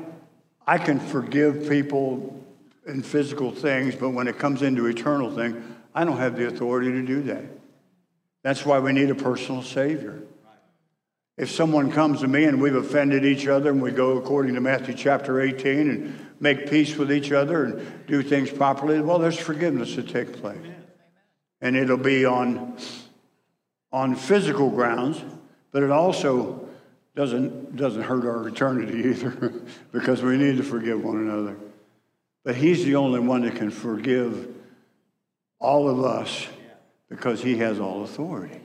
I 0.65 0.77
can 0.77 1.01
forgive 1.01 1.67
people 1.67 2.41
in 2.87 3.03
physical 3.03 3.51
things, 3.51 3.93
but 3.93 4.11
when 4.11 4.29
it 4.29 4.39
comes 4.39 4.61
into 4.61 4.85
eternal 4.85 5.35
things, 5.35 5.61
I 5.93 6.05
don't 6.05 6.15
have 6.15 6.37
the 6.37 6.47
authority 6.47 6.93
to 6.93 7.01
do 7.01 7.23
that. 7.23 7.43
That's 8.43 8.65
why 8.65 8.79
we 8.79 8.91
need 8.91 9.09
a 9.09 9.15
personal 9.15 9.63
Savior. 9.63 10.21
If 11.35 11.49
someone 11.49 11.91
comes 11.91 12.21
to 12.21 12.27
me 12.27 12.43
and 12.43 12.61
we've 12.61 12.75
offended 12.75 13.25
each 13.25 13.47
other 13.47 13.71
and 13.71 13.81
we 13.81 13.91
go 13.91 14.17
according 14.17 14.53
to 14.53 14.61
Matthew 14.61 14.93
chapter 14.93 15.41
18 15.41 15.89
and 15.89 16.27
make 16.39 16.69
peace 16.69 16.95
with 16.95 17.11
each 17.11 17.31
other 17.31 17.63
and 17.63 18.05
do 18.05 18.21
things 18.21 18.51
properly, 18.51 19.01
well, 19.01 19.17
there's 19.17 19.39
forgiveness 19.39 19.95
to 19.95 20.03
take 20.03 20.39
place. 20.39 20.61
And 21.59 21.75
it'll 21.75 21.97
be 21.97 22.25
on, 22.25 22.77
on 23.91 24.15
physical 24.15 24.69
grounds, 24.69 25.23
but 25.71 25.81
it 25.81 25.89
also 25.89 26.67
doesn't, 27.15 27.77
doesn't 27.77 28.03
hurt 28.03 28.25
our 28.25 28.47
eternity 28.47 29.09
either 29.09 29.53
because 29.91 30.21
we 30.21 30.37
need 30.37 30.57
to 30.57 30.63
forgive 30.63 31.03
one 31.03 31.17
another. 31.17 31.55
But 32.43 32.55
He's 32.55 32.85
the 32.85 32.95
only 32.95 33.21
one 33.21 33.41
that 33.41 33.55
can 33.55 33.71
forgive 33.71 34.53
all 35.59 35.89
of 35.89 36.03
us 36.03 36.47
because 37.15 37.43
He 37.43 37.57
has 37.57 37.79
all 37.79 38.03
authority. 38.03 38.59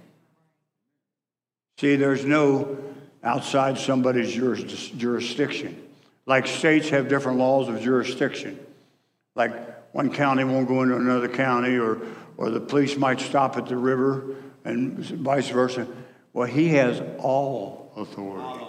See, 1.79 1.97
there's 1.97 2.25
no 2.25 2.79
outside 3.23 3.77
somebody's 3.79 4.33
juris, 4.33 4.89
jurisdiction. 4.89 5.81
Like 6.25 6.47
states 6.47 6.89
have 6.89 7.09
different 7.09 7.39
laws 7.39 7.69
of 7.69 7.81
jurisdiction. 7.83 8.59
Like 9.35 9.93
one 9.93 10.11
county 10.13 10.45
won't 10.45 10.67
go 10.67 10.83
into 10.83 10.97
another 10.97 11.29
county, 11.29 11.77
or, 11.77 11.99
or 12.39 12.49
the 12.49 12.61
police 12.61 12.97
might 12.97 13.21
stop 13.21 13.59
at 13.59 13.67
the 13.67 13.77
river, 13.77 14.37
and 14.65 14.99
vice 14.99 15.51
versa. 15.51 15.87
Well, 16.33 16.49
he 16.49 16.69
has 16.71 17.03
all 17.19 17.93
authority. 17.97 18.65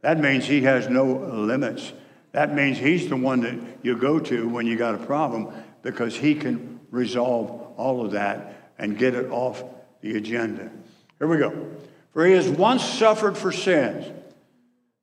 That 0.00 0.20
means 0.20 0.46
he 0.46 0.62
has 0.62 0.88
no 0.88 1.04
limits. 1.04 1.92
That 2.32 2.54
means 2.54 2.78
he's 2.78 3.08
the 3.08 3.16
one 3.16 3.40
that 3.40 3.58
you 3.82 3.96
go 3.96 4.20
to 4.20 4.48
when 4.48 4.66
you 4.66 4.76
got 4.76 4.94
a 4.94 4.98
problem 5.06 5.52
because 5.82 6.16
he 6.16 6.34
can 6.34 6.80
resolve 6.90 7.74
all 7.76 8.04
of 8.04 8.12
that 8.12 8.57
and 8.78 8.96
get 8.96 9.14
it 9.14 9.30
off 9.30 9.62
the 10.00 10.16
agenda. 10.16 10.70
Here 11.18 11.26
we 11.26 11.38
go. 11.38 11.68
For 12.12 12.26
he 12.26 12.32
has 12.32 12.48
once 12.48 12.84
suffered 12.84 13.36
for 13.36 13.52
sins, 13.52 14.06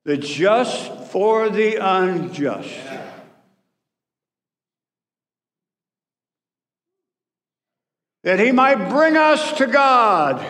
the 0.04 0.18
just 0.18 0.92
for 1.12 1.50
the 1.50 1.76
unjust. 1.76 2.70
That 8.24 8.40
he 8.40 8.52
might 8.52 8.90
bring 8.90 9.18
us 9.18 9.54
to 9.60 9.68
God 9.68 10.44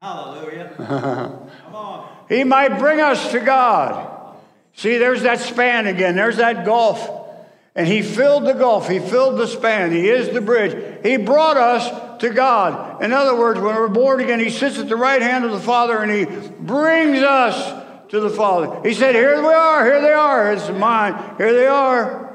Hallelujah. 0.00 0.72
Come 0.76 1.74
on. 1.74 2.08
He 2.28 2.44
might 2.44 2.78
bring 2.78 3.00
us 3.00 3.32
to 3.32 3.40
God. 3.40 4.36
See, 4.74 4.98
there's 4.98 5.22
that 5.22 5.40
span 5.40 5.86
again. 5.86 6.14
There's 6.14 6.36
that 6.36 6.64
gulf. 6.64 7.27
And 7.74 7.86
he 7.86 8.02
filled 8.02 8.44
the 8.44 8.54
gulf. 8.54 8.88
He 8.88 8.98
filled 8.98 9.38
the 9.38 9.46
span. 9.46 9.92
He 9.92 10.08
is 10.08 10.30
the 10.30 10.40
bridge. 10.40 11.00
He 11.04 11.16
brought 11.16 11.56
us 11.56 12.20
to 12.20 12.30
God. 12.30 13.02
In 13.02 13.12
other 13.12 13.36
words, 13.36 13.60
when 13.60 13.74
we're 13.76 13.88
born 13.88 14.20
again, 14.20 14.40
he 14.40 14.50
sits 14.50 14.78
at 14.78 14.88
the 14.88 14.96
right 14.96 15.22
hand 15.22 15.44
of 15.44 15.52
the 15.52 15.60
Father 15.60 15.98
and 15.98 16.10
he 16.10 16.24
brings 16.24 17.20
us 17.20 17.84
to 18.08 18.20
the 18.20 18.30
Father. 18.30 18.80
He 18.86 18.94
said, 18.94 19.14
Here 19.14 19.40
we 19.40 19.52
are. 19.52 19.84
Here 19.84 20.00
they 20.00 20.12
are. 20.12 20.52
It's 20.52 20.68
mine. 20.70 21.36
Here 21.36 21.52
they 21.52 21.66
are. 21.66 22.28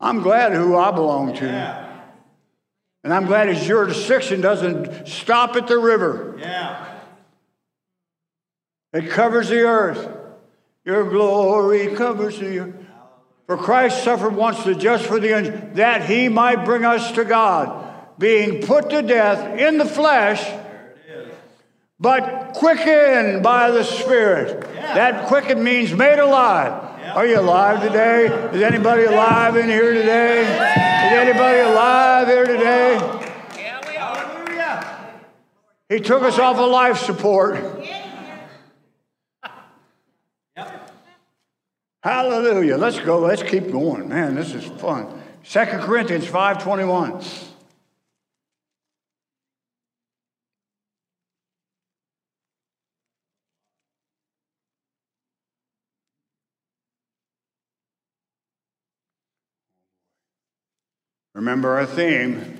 I'm 0.00 0.22
glad 0.22 0.52
who 0.52 0.76
I 0.76 0.90
belong 0.90 1.34
to. 1.36 1.46
Yeah. 1.46 1.86
And 3.04 3.14
I'm 3.14 3.26
glad 3.26 3.48
his 3.48 3.66
jurisdiction 3.66 4.40
doesn't 4.40 5.08
stop 5.08 5.56
at 5.56 5.66
the 5.66 5.78
river. 5.78 6.36
Yeah. 6.38 6.98
It 8.92 9.10
covers 9.10 9.48
the 9.48 9.60
earth. 9.60 10.16
Your 10.84 11.08
glory 11.08 11.94
covers 11.94 12.38
the 12.38 12.58
earth. 12.58 12.79
For 13.50 13.56
Christ 13.56 14.04
suffered 14.04 14.36
once 14.36 14.62
the 14.62 14.76
just 14.76 15.06
for 15.06 15.18
the 15.18 15.36
unjust, 15.36 15.74
that 15.74 16.04
he 16.04 16.28
might 16.28 16.64
bring 16.64 16.84
us 16.84 17.10
to 17.10 17.24
God, 17.24 17.84
being 18.16 18.64
put 18.64 18.90
to 18.90 19.02
death 19.02 19.58
in 19.58 19.76
the 19.76 19.84
flesh, 19.84 20.48
but 21.98 22.52
quickened 22.54 23.42
by 23.42 23.72
the 23.72 23.82
Spirit. 23.82 24.64
Yeah. 24.72 24.94
That 24.94 25.26
quickened 25.26 25.64
means 25.64 25.92
made 25.92 26.20
alive. 26.20 26.72
Are 27.16 27.26
you 27.26 27.40
alive 27.40 27.82
today? 27.82 28.26
Is 28.56 28.62
anybody 28.62 29.02
alive 29.02 29.56
in 29.56 29.68
here 29.68 29.94
today? 29.94 30.42
Is 30.42 31.12
anybody 31.12 31.58
alive 31.58 32.28
here 32.28 32.46
today? 32.46 32.94
Yeah, 33.56 33.80
we 33.84 33.96
are. 33.96 34.20
He 35.88 35.98
took 35.98 36.22
us 36.22 36.38
off 36.38 36.56
of 36.56 36.70
life 36.70 36.98
support. 36.98 37.56
Hallelujah. 42.02 42.78
Let's 42.78 42.98
go. 42.98 43.18
Let's 43.18 43.42
keep 43.42 43.70
going. 43.70 44.08
Man, 44.08 44.34
this 44.34 44.54
is 44.54 44.64
fun. 44.80 45.22
2 45.44 45.64
Corinthians 45.80 46.26
5:21. 46.26 47.48
Remember 61.34 61.76
our 61.78 61.86
theme 61.86 62.58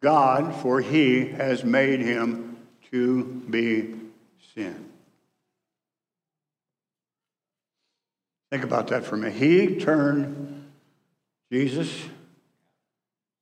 God, 0.00 0.54
for 0.60 0.80
he 0.80 1.26
has 1.28 1.64
made 1.64 2.00
him 2.00 2.56
to 2.90 3.24
be 3.24 3.94
sin. 4.54 4.95
Think 8.50 8.64
about 8.64 8.88
that 8.88 9.04
for 9.04 9.16
a 9.16 9.18
minute. 9.18 9.34
He 9.34 9.76
turned 9.76 10.64
Jesus 11.50 12.04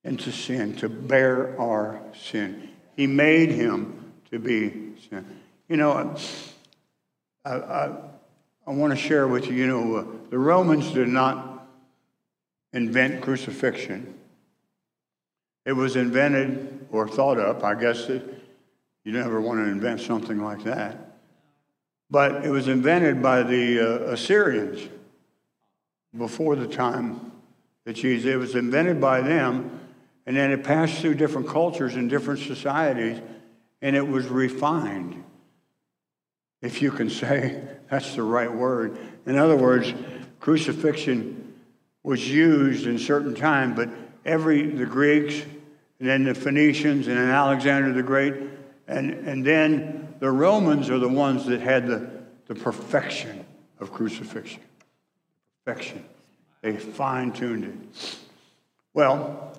into 0.03 0.33
sin 0.33 0.77
to 0.77 0.89
bear 0.89 1.59
our 1.61 2.01
sin. 2.15 2.71
He 2.97 3.07
made 3.07 3.51
him 3.51 4.13
to 4.31 4.39
be 4.39 4.95
sin. 5.09 5.27
You 5.69 5.77
know, 5.77 5.93
I, 7.45 7.51
I, 7.51 7.91
I 8.67 8.71
want 8.71 8.93
to 8.93 8.99
share 8.99 9.27
with 9.27 9.47
you, 9.47 9.55
you 9.55 9.67
know, 9.67 9.97
uh, 9.97 10.05
the 10.31 10.39
Romans 10.39 10.91
did 10.93 11.09
not 11.09 11.67
invent 12.73 13.23
crucifixion. 13.23 14.15
It 15.65 15.73
was 15.73 15.97
invented 15.97 16.87
or 16.91 17.09
thought 17.09 17.39
up, 17.39 17.65
I 17.65 17.75
guess 17.75 18.09
you 18.09 18.23
never 19.13 19.41
want 19.41 19.61
to 19.61 19.65
invent 19.65 20.01
something 20.01 20.43
like 20.43 20.65
that. 20.65 21.14
But 22.15 22.45
it 22.45 22.51
was 22.51 22.69
invented 22.69 23.21
by 23.21 23.43
the 23.43 23.81
uh, 23.81 24.13
Assyrians 24.13 24.89
before 26.17 26.55
the 26.55 26.69
time 26.69 27.33
that 27.85 27.95
Jesus, 27.95 28.33
it 28.33 28.37
was 28.37 28.55
invented 28.55 29.01
by 29.01 29.21
them, 29.21 29.81
and 30.25 30.37
then 30.37 30.53
it 30.53 30.63
passed 30.63 31.01
through 31.01 31.17
different 31.17 31.49
cultures 31.49 31.97
and 31.97 32.09
different 32.09 32.39
societies, 32.39 33.21
and 33.83 33.97
it 33.97 34.07
was 34.07 34.29
refined. 34.29 35.25
If 36.63 36.81
you 36.81 36.93
can 36.93 37.11
say 37.11 37.61
that's 37.91 38.15
the 38.15 38.23
right 38.23 38.55
word. 38.55 38.97
In 39.27 39.37
other 39.37 39.57
words, 39.57 39.93
crucifixion 40.39 41.53
was 42.05 42.31
used 42.31 42.87
in 42.87 42.97
certain 42.97 43.35
time, 43.35 43.75
but 43.75 43.89
every 44.25 44.71
the 44.71 44.87
Greeks 44.87 45.43
and 45.99 46.09
then 46.09 46.23
the 46.23 46.35
Phoenicians 46.37 47.09
and 47.09 47.17
then 47.17 47.31
Alexander 47.31 47.93
the 47.93 48.05
Great, 48.05 48.35
and, 48.87 49.11
and 49.11 49.45
then 49.45 50.15
the 50.21 50.31
Romans 50.31 50.91
are 50.91 50.99
the 50.99 51.09
ones 51.09 51.47
that 51.47 51.61
had 51.61 51.87
the, 51.87 52.09
the 52.47 52.55
perfection 52.55 53.45
of 53.81 53.93
crucifixion. 53.93 54.63
Perfection. 55.65 56.05
They 56.61 56.77
fine 56.77 57.33
tuned 57.33 57.65
it. 57.65 58.17
Well, 58.93 59.59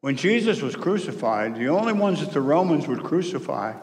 when 0.00 0.16
Jesus 0.16 0.60
was 0.60 0.74
crucified, 0.74 1.54
the 1.54 1.68
only 1.68 1.92
ones 1.92 2.20
that 2.20 2.32
the 2.32 2.40
Romans 2.40 2.88
would 2.88 3.04
crucify 3.04 3.74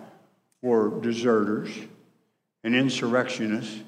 were 0.61 0.99
deserters 1.01 1.69
and 2.63 2.75
insurrectionists. 2.75 3.79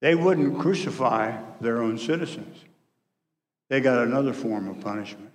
They 0.00 0.14
wouldn't 0.14 0.58
crucify 0.58 1.36
their 1.60 1.82
own 1.82 1.98
citizens. 1.98 2.56
They 3.68 3.80
got 3.80 4.06
another 4.06 4.32
form 4.32 4.68
of 4.68 4.80
punishment. 4.80 5.33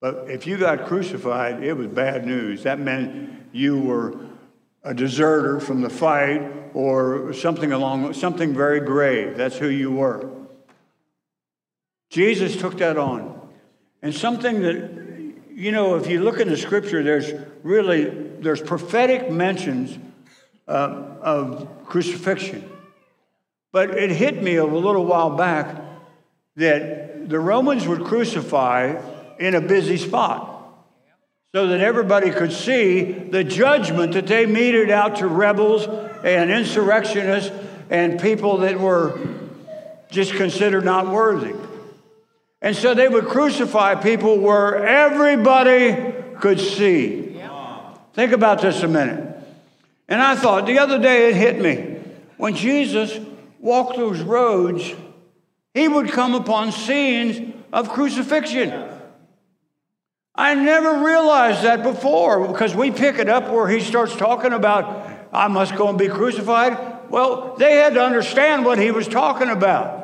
But 0.00 0.28
if 0.28 0.46
you 0.46 0.58
got 0.58 0.86
crucified, 0.86 1.62
it 1.62 1.72
was 1.72 1.88
bad 1.88 2.26
news. 2.26 2.64
That 2.64 2.78
meant 2.78 3.46
you 3.52 3.80
were 3.80 4.14
a 4.82 4.94
deserter 4.94 5.58
from 5.58 5.80
the 5.80 5.90
fight 5.90 6.42
or 6.74 7.32
something 7.32 7.72
along 7.72 8.12
something 8.12 8.54
very 8.54 8.80
grave. 8.80 9.36
That's 9.36 9.56
who 9.56 9.68
you 9.68 9.90
were. 9.90 10.30
Jesus 12.10 12.56
took 12.56 12.78
that 12.78 12.96
on. 12.96 13.40
And 14.02 14.14
something 14.14 14.60
that 14.62 15.06
you 15.50 15.72
know, 15.72 15.96
if 15.96 16.06
you 16.06 16.20
look 16.20 16.38
in 16.38 16.48
the 16.48 16.56
scripture, 16.56 17.02
there's 17.02 17.32
really 17.62 18.04
there's 18.40 18.60
prophetic 18.60 19.30
mentions 19.30 19.98
uh, 20.68 21.16
of 21.22 21.86
crucifixion. 21.86 22.70
But 23.72 23.90
it 23.90 24.10
hit 24.10 24.42
me 24.42 24.56
a 24.56 24.64
little 24.66 25.06
while 25.06 25.30
back 25.30 25.82
that 26.56 27.28
the 27.28 27.40
Romans 27.40 27.88
would 27.88 28.04
crucify 28.04 29.00
in 29.38 29.54
a 29.54 29.60
busy 29.60 29.96
spot 29.96 30.52
so 31.54 31.68
that 31.68 31.80
everybody 31.80 32.30
could 32.30 32.52
see 32.52 33.12
the 33.12 33.42
judgment 33.42 34.12
that 34.12 34.26
they 34.26 34.46
meted 34.46 34.90
out 34.90 35.16
to 35.16 35.26
rebels 35.26 35.86
and 36.22 36.50
insurrectionists 36.50 37.50
and 37.88 38.20
people 38.20 38.58
that 38.58 38.78
were 38.78 39.18
just 40.10 40.34
considered 40.34 40.84
not 40.84 41.08
worthy. 41.08 41.54
And 42.60 42.74
so 42.74 42.94
they 42.94 43.08
would 43.08 43.26
crucify 43.26 43.94
people 43.94 44.38
where 44.38 44.84
everybody 44.84 46.12
could 46.40 46.60
see. 46.60 47.40
Think 48.14 48.32
about 48.32 48.62
this 48.62 48.82
a 48.82 48.88
minute. 48.88 49.36
And 50.08 50.22
I 50.22 50.36
thought 50.36 50.66
the 50.66 50.78
other 50.78 50.98
day 50.98 51.28
it 51.28 51.36
hit 51.36 51.60
me. 51.60 52.00
When 52.38 52.54
Jesus 52.54 53.18
walked 53.60 53.96
those 53.96 54.20
roads, 54.20 54.94
he 55.74 55.88
would 55.88 56.10
come 56.10 56.34
upon 56.34 56.72
scenes 56.72 57.54
of 57.72 57.90
crucifixion. 57.90 58.88
I 60.36 60.54
never 60.54 61.04
realized 61.04 61.62
that 61.62 61.82
before 61.82 62.46
because 62.46 62.74
we 62.74 62.90
pick 62.90 63.18
it 63.18 63.28
up 63.28 63.50
where 63.50 63.68
he 63.68 63.80
starts 63.80 64.14
talking 64.14 64.52
about, 64.52 65.08
I 65.32 65.48
must 65.48 65.76
go 65.76 65.88
and 65.88 65.98
be 65.98 66.08
crucified. 66.08 67.10
Well, 67.10 67.56
they 67.56 67.76
had 67.76 67.94
to 67.94 68.02
understand 68.02 68.64
what 68.64 68.78
he 68.78 68.90
was 68.90 69.08
talking 69.08 69.48
about. 69.48 70.02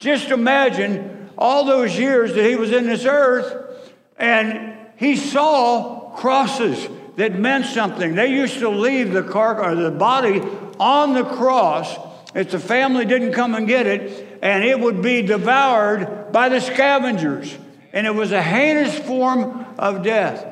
Just 0.00 0.30
imagine 0.30 1.30
all 1.36 1.64
those 1.64 1.98
years 1.98 2.34
that 2.34 2.44
he 2.44 2.56
was 2.56 2.72
in 2.72 2.86
this 2.86 3.04
earth 3.04 3.92
and 4.16 4.78
he 4.96 5.16
saw 5.16 6.10
crosses 6.16 6.88
that 7.16 7.38
meant 7.38 7.66
something. 7.66 8.14
They 8.14 8.28
used 8.28 8.60
to 8.60 8.70
leave 8.70 9.12
the 9.12 9.22
car 9.22 9.62
or 9.62 9.74
the 9.74 9.90
body 9.90 10.40
on 10.78 11.12
the 11.12 11.24
cross 11.24 11.96
if 12.34 12.50
the 12.50 12.58
family 12.58 13.04
didn't 13.04 13.32
come 13.32 13.54
and 13.54 13.68
get 13.68 13.86
it, 13.86 14.40
and 14.42 14.64
it 14.64 14.78
would 14.78 15.00
be 15.00 15.22
devoured 15.22 16.32
by 16.32 16.48
the 16.48 16.60
scavengers 16.60 17.56
and 17.94 18.08
it 18.08 18.14
was 18.14 18.32
a 18.32 18.42
heinous 18.42 18.98
form 18.98 19.64
of 19.78 20.02
death. 20.02 20.44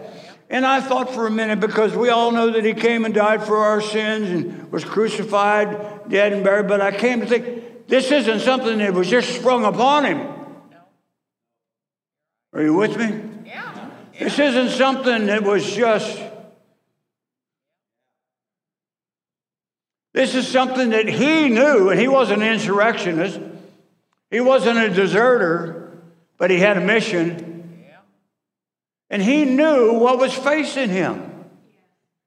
And 0.49 0.65
I 0.65 0.81
thought 0.81 1.13
for 1.13 1.27
a 1.27 1.31
minute, 1.31 1.59
because 1.59 1.93
we 1.93 2.09
all 2.09 2.31
know 2.31 2.53
that 2.53 2.65
he 2.65 2.73
came 2.73 3.05
and 3.05 3.13
died 3.13 3.43
for 3.43 3.57
our 3.57 3.81
sins 3.81 4.31
and 4.31 4.71
was 4.71 4.85
crucified, 4.85 6.09
dead, 6.09 6.33
and 6.33 6.45
buried, 6.45 6.69
but 6.69 6.81
I 6.81 6.93
came 6.93 7.21
to 7.21 7.27
think 7.27 7.89
this 7.89 8.13
isn't 8.13 8.41
something 8.41 8.79
that 8.79 8.95
was 8.95 9.11
just 9.11 9.35
sprung 9.35 9.65
upon 9.65 10.05
him. 10.05 10.29
Are 12.53 12.63
you 12.63 12.75
with 12.75 12.97
me? 12.97 13.21
Yeah. 13.45 13.91
This 14.21 14.39
isn't 14.39 14.71
something 14.71 15.27
that 15.27 15.43
was 15.43 15.69
just. 15.75 16.23
This 20.15 20.37
is 20.37 20.47
something 20.47 20.91
that 20.91 21.09
he 21.09 21.49
knew, 21.49 21.91
and 21.91 21.99
he 21.99 22.07
wasn't 22.07 22.43
an 22.43 22.53
insurrectionist. 22.53 23.41
He 24.31 24.41
wasn't 24.41 24.79
a 24.79 24.91
deserter 24.91 25.82
but 26.43 26.51
he 26.51 26.59
had 26.59 26.77
a 26.77 26.81
mission. 26.81 27.87
And 29.09 29.23
he 29.23 29.45
knew 29.45 29.93
what 29.93 30.19
was 30.19 30.35
facing 30.35 30.89
him. 30.89 31.47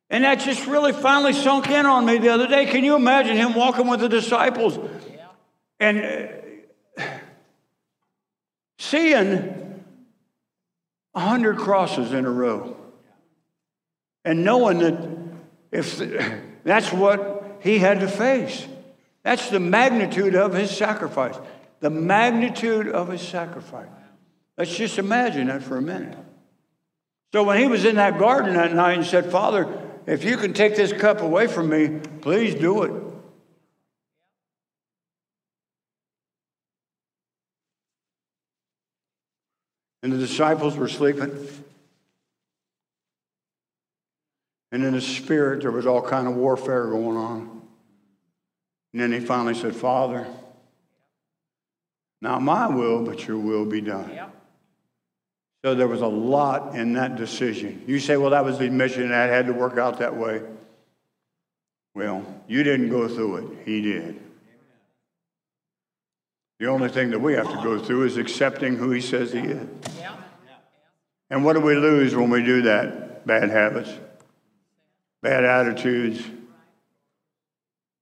And 0.10 0.24
that 0.24 0.36
just 0.36 0.66
really 0.68 0.94
finally 0.94 1.34
sunk 1.34 1.70
in 1.70 1.86
on 1.86 2.06
me 2.06 2.18
the 2.20 2.30
other 2.30 2.48
day. 2.48 2.66
Can 2.66 2.86
you 2.86 2.96
imagine 2.96 3.36
him 3.36 3.54
walking 3.54 3.88
with 3.88 4.00
the 4.00 4.08
disciples 4.08 4.80
and 5.82 6.32
uh, 6.98 7.04
seeing 8.80 9.84
a 11.14 11.20
hundred 11.20 11.58
crosses 11.58 12.14
in 12.14 12.26
a 12.26 12.32
row 12.32 12.78
and 14.24 14.46
knowing 14.46 14.78
that 14.78 15.10
if 15.74 16.02
that's 16.64 16.94
what 16.94 17.60
he 17.60 17.80
had 17.80 18.00
to 18.00 18.08
face, 18.08 18.66
that's 19.24 19.50
the 19.50 19.60
magnitude 19.60 20.36
of 20.36 20.54
his 20.54 20.72
sacrifice. 20.72 21.36
The 21.82 21.90
magnitude 21.90 22.88
of 22.88 23.10
his 23.10 23.20
sacrifice. 23.22 23.90
Let's 24.58 24.76
just 24.76 24.98
imagine 24.98 25.48
that 25.48 25.64
for 25.64 25.78
a 25.78 25.82
minute. 25.82 26.18
So 27.34 27.44
when 27.44 27.60
he 27.60 27.68
was 27.68 27.84
in 27.84 27.96
that 27.96 28.18
garden 28.18 28.54
that 28.54 28.74
night 28.74 28.98
and 28.98 29.06
said, 29.06 29.30
Father, 29.30 29.82
if 30.08 30.24
you 30.24 30.38
can 30.38 30.54
take 30.54 30.76
this 30.76 30.94
cup 30.94 31.22
away 31.22 31.48
from 31.48 31.70
me, 31.70 32.00
please 32.22 32.56
do 32.56 32.84
it. 32.84 32.92
And 40.02 40.14
the 40.14 40.18
disciples 40.18 40.78
were 40.78 40.88
sleeping. 40.88 41.36
And 44.72 44.84
in 44.84 44.94
the 44.94 45.02
spirit, 45.02 45.62
there 45.62 45.72
was 45.72 45.88
all 45.88 46.02
kind 46.02 46.28
of 46.28 46.36
warfare 46.36 46.86
going 46.88 47.18
on. 47.18 47.62
And 48.94 49.02
then 49.02 49.12
he 49.12 49.20
finally 49.20 49.56
said, 49.56 49.76
Father, 49.76 50.28
not 52.22 52.42
my 52.42 52.68
will, 52.68 53.04
but 53.04 53.28
your 53.28 53.38
will 53.38 53.66
be 53.66 53.82
done. 53.82 54.12
So 55.66 55.74
there 55.74 55.88
was 55.88 56.02
a 56.02 56.08
lot 56.08 56.76
in 56.76 56.94
that 56.94 57.16
decision. 57.16 57.84
You 57.88 58.00
say, 58.00 58.18
well, 58.18 58.30
that 58.30 58.46
was 58.46 58.60
the 58.60 58.70
mission, 58.70 59.10
that 59.10 59.32
had 59.32 59.48
to 59.48 59.52
work 59.52 59.80
out 59.80 59.98
that 59.98 60.16
way. 60.16 60.44
Well, 61.96 62.24
you 62.48 62.62
didn't 62.62 62.90
go 62.90 63.08
through 63.08 63.38
it, 63.38 63.66
he 63.66 63.82
did. 63.82 64.22
The 66.60 66.68
only 66.68 66.90
thing 66.90 67.10
that 67.10 67.20
we 67.20 67.34
have 67.34 67.50
to 67.50 67.64
go 67.64 67.80
through 67.80 68.04
is 68.04 68.18
accepting 68.18 68.76
who 68.76 68.92
he 68.92 69.02
says 69.02 69.34
he 69.34 69.40
is. 69.40 69.68
And 71.32 71.44
what 71.44 71.54
do 71.54 71.62
we 71.62 71.74
lose 71.74 72.16
when 72.16 72.30
we 72.30 72.44
do 72.44 72.62
that? 72.62 73.26
Bad 73.26 73.50
habits, 73.50 73.90
bad 75.24 75.44
attitudes, 75.44 76.24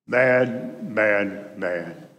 bad, 0.06 0.94
bad, 0.94 1.62
bad. 1.62 2.10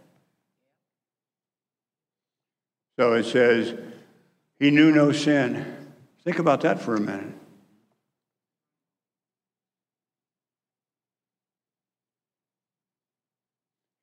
So 2.97 3.13
it 3.13 3.25
says, 3.25 3.75
he 4.59 4.71
knew 4.71 4.91
no 4.91 5.11
sin. 5.11 5.65
Think 6.23 6.39
about 6.39 6.61
that 6.61 6.81
for 6.81 6.95
a 6.95 6.99
minute. 6.99 7.35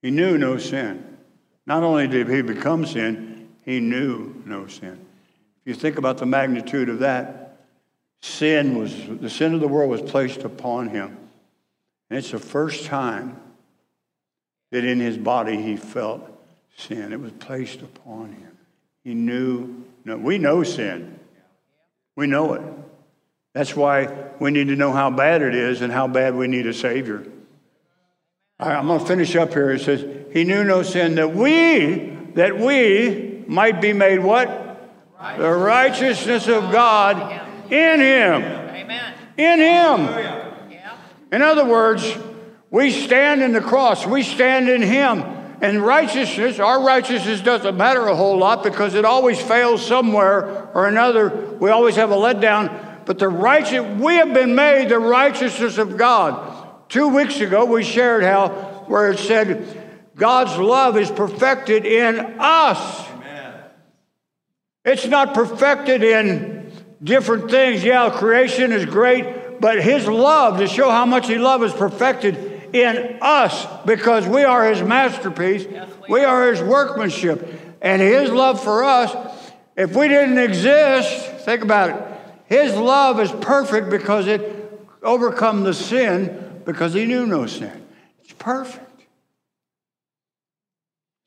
He 0.02 0.10
knew 0.10 0.36
no 0.36 0.58
sin. 0.58 1.16
Not 1.64 1.82
only 1.82 2.08
did 2.08 2.28
he 2.28 2.42
become 2.42 2.84
sin, 2.84 3.48
he 3.64 3.80
knew 3.80 4.42
no 4.44 4.66
sin. 4.66 4.98
If 5.64 5.66
you 5.66 5.74
think 5.74 5.96
about 5.96 6.18
the 6.18 6.26
magnitude 6.26 6.88
of 6.88 6.98
that, 6.98 7.66
sin 8.20 8.76
was, 8.76 8.94
the 9.20 9.30
sin 9.30 9.54
of 9.54 9.60
the 9.60 9.68
world 9.68 9.90
was 9.90 10.02
placed 10.02 10.42
upon 10.42 10.88
him. 10.88 11.16
And 12.10 12.18
it's 12.18 12.32
the 12.32 12.40
first 12.40 12.86
time 12.86 13.40
that 14.72 14.84
in 14.84 14.98
his 14.98 15.16
body 15.16 15.60
he 15.62 15.76
felt 15.76 16.28
sin. 16.76 17.12
It 17.12 17.20
was 17.20 17.32
placed 17.32 17.80
upon 17.80 18.32
him. 18.32 18.58
He 19.04 19.14
knew 19.14 19.84
no. 20.04 20.16
We 20.16 20.38
know 20.38 20.62
sin. 20.62 21.18
We 22.16 22.26
know 22.26 22.54
it. 22.54 22.62
That's 23.54 23.76
why 23.76 24.30
we 24.38 24.50
need 24.50 24.68
to 24.68 24.76
know 24.76 24.92
how 24.92 25.10
bad 25.10 25.42
it 25.42 25.54
is 25.54 25.82
and 25.82 25.92
how 25.92 26.08
bad 26.08 26.34
we 26.34 26.46
need 26.46 26.66
a 26.66 26.74
Savior. 26.74 27.26
I'm 28.58 28.86
going 28.86 29.00
to 29.00 29.06
finish 29.06 29.34
up 29.36 29.52
here. 29.52 29.72
It 29.72 29.80
says, 29.80 30.04
He 30.32 30.44
knew 30.44 30.64
no 30.64 30.82
sin 30.82 31.16
that 31.16 31.34
we, 31.34 32.16
that 32.34 32.58
we 32.58 33.44
might 33.46 33.80
be 33.80 33.92
made 33.92 34.20
what? 34.20 34.58
The 35.36 35.50
righteousness 35.50 36.48
of 36.48 36.72
God 36.72 37.72
in 37.72 38.00
Him. 38.00 38.42
Amen. 38.42 39.14
In 39.36 39.58
Him. 39.58 40.52
In 41.32 41.42
other 41.42 41.64
words, 41.64 42.16
we 42.70 42.90
stand 42.90 43.42
in 43.42 43.52
the 43.52 43.60
cross, 43.60 44.06
we 44.06 44.22
stand 44.22 44.68
in 44.68 44.82
Him. 44.82 45.41
And 45.62 45.80
righteousness, 45.80 46.58
our 46.58 46.82
righteousness 46.82 47.40
doesn't 47.40 47.76
matter 47.76 48.08
a 48.08 48.16
whole 48.16 48.36
lot 48.36 48.64
because 48.64 48.94
it 48.94 49.04
always 49.04 49.40
fails 49.40 49.86
somewhere 49.86 50.68
or 50.74 50.88
another. 50.88 51.28
We 51.60 51.70
always 51.70 51.94
have 51.94 52.10
a 52.10 52.16
letdown. 52.16 53.06
But 53.06 53.20
the 53.20 53.28
righteous, 53.28 53.80
we 54.00 54.16
have 54.16 54.34
been 54.34 54.56
made 54.56 54.88
the 54.88 54.98
righteousness 54.98 55.78
of 55.78 55.96
God. 55.96 56.88
Two 56.88 57.14
weeks 57.14 57.40
ago, 57.40 57.64
we 57.64 57.84
shared 57.84 58.24
how, 58.24 58.48
where 58.88 59.12
it 59.12 59.20
said, 59.20 60.10
God's 60.16 60.58
love 60.58 60.96
is 60.98 61.12
perfected 61.12 61.86
in 61.86 62.18
us. 62.40 63.08
Amen. 63.10 63.54
It's 64.84 65.06
not 65.06 65.32
perfected 65.32 66.02
in 66.02 66.72
different 67.00 67.52
things. 67.52 67.84
Yeah, 67.84 68.10
creation 68.10 68.72
is 68.72 68.84
great, 68.84 69.60
but 69.60 69.80
His 69.80 70.08
love, 70.08 70.58
to 70.58 70.66
show 70.66 70.90
how 70.90 71.06
much 71.06 71.28
He 71.28 71.38
loves, 71.38 71.72
is 71.72 71.72
perfected 71.72 72.51
in 72.72 73.18
us 73.20 73.66
because 73.84 74.26
we 74.26 74.44
are 74.44 74.68
His 74.68 74.82
masterpiece. 74.82 75.66
Yes, 75.70 75.90
we, 76.08 76.20
we 76.20 76.24
are 76.24 76.50
His 76.50 76.62
workmanship. 76.62 77.60
And 77.80 78.00
His 78.00 78.30
love 78.30 78.62
for 78.62 78.84
us, 78.84 79.14
if 79.76 79.94
we 79.96 80.08
didn't 80.08 80.38
exist, 80.38 81.44
think 81.44 81.62
about 81.62 81.90
it, 81.90 81.96
His 82.46 82.74
love 82.76 83.20
is 83.20 83.30
perfect 83.32 83.90
because 83.90 84.26
it 84.26 84.62
overcome 85.02 85.64
the 85.64 85.74
sin 85.74 86.60
because 86.64 86.94
he 86.94 87.04
knew 87.04 87.26
no 87.26 87.46
sin. 87.46 87.86
It's 88.22 88.32
perfect. 88.34 88.88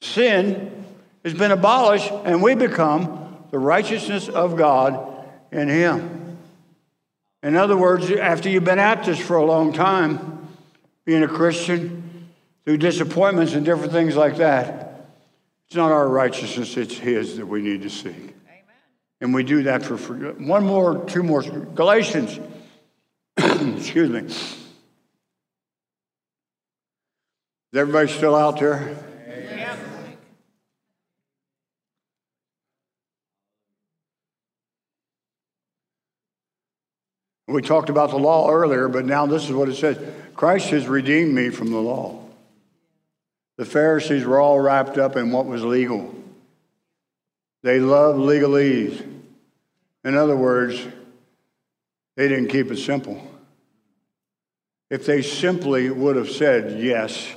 Sin 0.02 0.86
has 1.24 1.34
been 1.34 1.52
abolished, 1.52 2.12
and 2.12 2.42
we 2.42 2.56
become 2.56 3.38
the 3.52 3.60
righteousness 3.60 4.30
of 4.30 4.56
God 4.56 5.26
in 5.52 5.68
him. 5.68 6.38
In 7.42 7.56
other 7.56 7.78
words, 7.78 8.10
after 8.12 8.50
you've 8.50 8.64
been 8.64 8.80
at 8.80 9.04
this 9.04 9.20
for 9.20 9.38
a 9.38 9.46
long 9.46 9.74
time, 9.74 10.45
being 11.06 11.24
a 11.24 11.28
Christian, 11.28 12.30
through 12.66 12.78
disappointments 12.78 13.54
and 13.54 13.64
different 13.64 13.92
things 13.92 14.16
like 14.16 14.38
that, 14.38 15.08
it's 15.68 15.76
not 15.76 15.92
our 15.92 16.08
righteousness, 16.08 16.78
it's 16.78 16.98
his 16.98 17.38
that 17.38 17.46
we 17.46 17.62
need 17.62 17.84
to 17.84 17.90
seek. 17.90 18.14
Amen. 18.14 18.34
And 19.22 19.34
we 19.34 19.44
do 19.44 19.64
that 19.64 19.84
for, 19.84 19.98
for 19.98 20.16
one 20.34 20.66
more, 20.66 21.06
two 21.06 21.24
more. 21.24 21.42
Galatians, 21.44 22.40
excuse 23.38 24.10
me. 24.10 24.22
Is 24.22 24.58
everybody 27.74 28.12
still 28.12 28.36
out 28.36 28.60
there? 28.60 28.98
We 37.56 37.62
talked 37.62 37.90
about 37.90 38.10
the 38.10 38.18
law 38.18 38.52
earlier, 38.52 38.90
but 38.90 39.06
now 39.06 39.26
this 39.26 39.46
is 39.46 39.54
what 39.54 39.70
it 39.70 39.76
says 39.76 39.98
Christ 40.36 40.72
has 40.72 40.88
redeemed 40.88 41.34
me 41.34 41.50
from 41.52 41.72
the 41.72 41.80
law. 41.80 42.22
The 43.56 43.64
Pharisees 43.64 44.26
were 44.26 44.42
all 44.42 44.60
wrapped 44.60 44.98
up 44.98 45.16
in 45.16 45.32
what 45.32 45.46
was 45.46 45.64
legal, 45.64 46.14
they 47.64 47.80
loved 47.80 48.20
legalese. 48.20 49.02
In 50.04 50.16
other 50.16 50.36
words, 50.36 50.86
they 52.18 52.28
didn't 52.28 52.50
keep 52.50 52.70
it 52.72 52.78
simple. 52.78 53.26
If 54.92 55.06
they 55.06 55.22
simply 55.22 55.90
would 55.90 56.18
have 56.18 56.30
said 56.30 56.80
yes, 56.84 57.36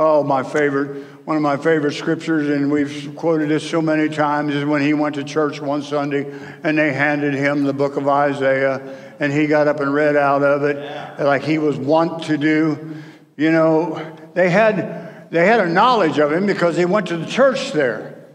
Oh, 0.00 0.22
my 0.22 0.44
favorite, 0.44 1.04
one 1.24 1.36
of 1.36 1.42
my 1.42 1.56
favorite 1.56 1.92
scriptures, 1.92 2.48
and 2.48 2.70
we've 2.70 3.12
quoted 3.16 3.48
this 3.48 3.68
so 3.68 3.82
many 3.82 4.08
times, 4.08 4.54
is 4.54 4.64
when 4.64 4.80
he 4.80 4.94
went 4.94 5.16
to 5.16 5.24
church 5.24 5.60
one 5.60 5.82
Sunday 5.82 6.32
and 6.62 6.78
they 6.78 6.92
handed 6.92 7.34
him 7.34 7.64
the 7.64 7.72
book 7.72 7.96
of 7.96 8.06
Isaiah 8.06 9.07
and 9.20 9.32
he 9.32 9.46
got 9.46 9.68
up 9.68 9.80
and 9.80 9.92
read 9.92 10.16
out 10.16 10.42
of 10.42 10.62
it 10.62 10.76
yeah. 10.76 11.24
like 11.24 11.42
he 11.42 11.58
was 11.58 11.76
wont 11.76 12.24
to 12.24 12.36
do. 12.36 12.96
You 13.36 13.52
know, 13.52 14.16
they 14.34 14.50
had, 14.50 15.30
they 15.30 15.46
had 15.46 15.60
a 15.60 15.68
knowledge 15.68 16.18
of 16.18 16.32
him 16.32 16.46
because 16.46 16.76
he 16.76 16.84
went 16.84 17.08
to 17.08 17.16
the 17.16 17.26
church 17.26 17.72
there. 17.72 18.26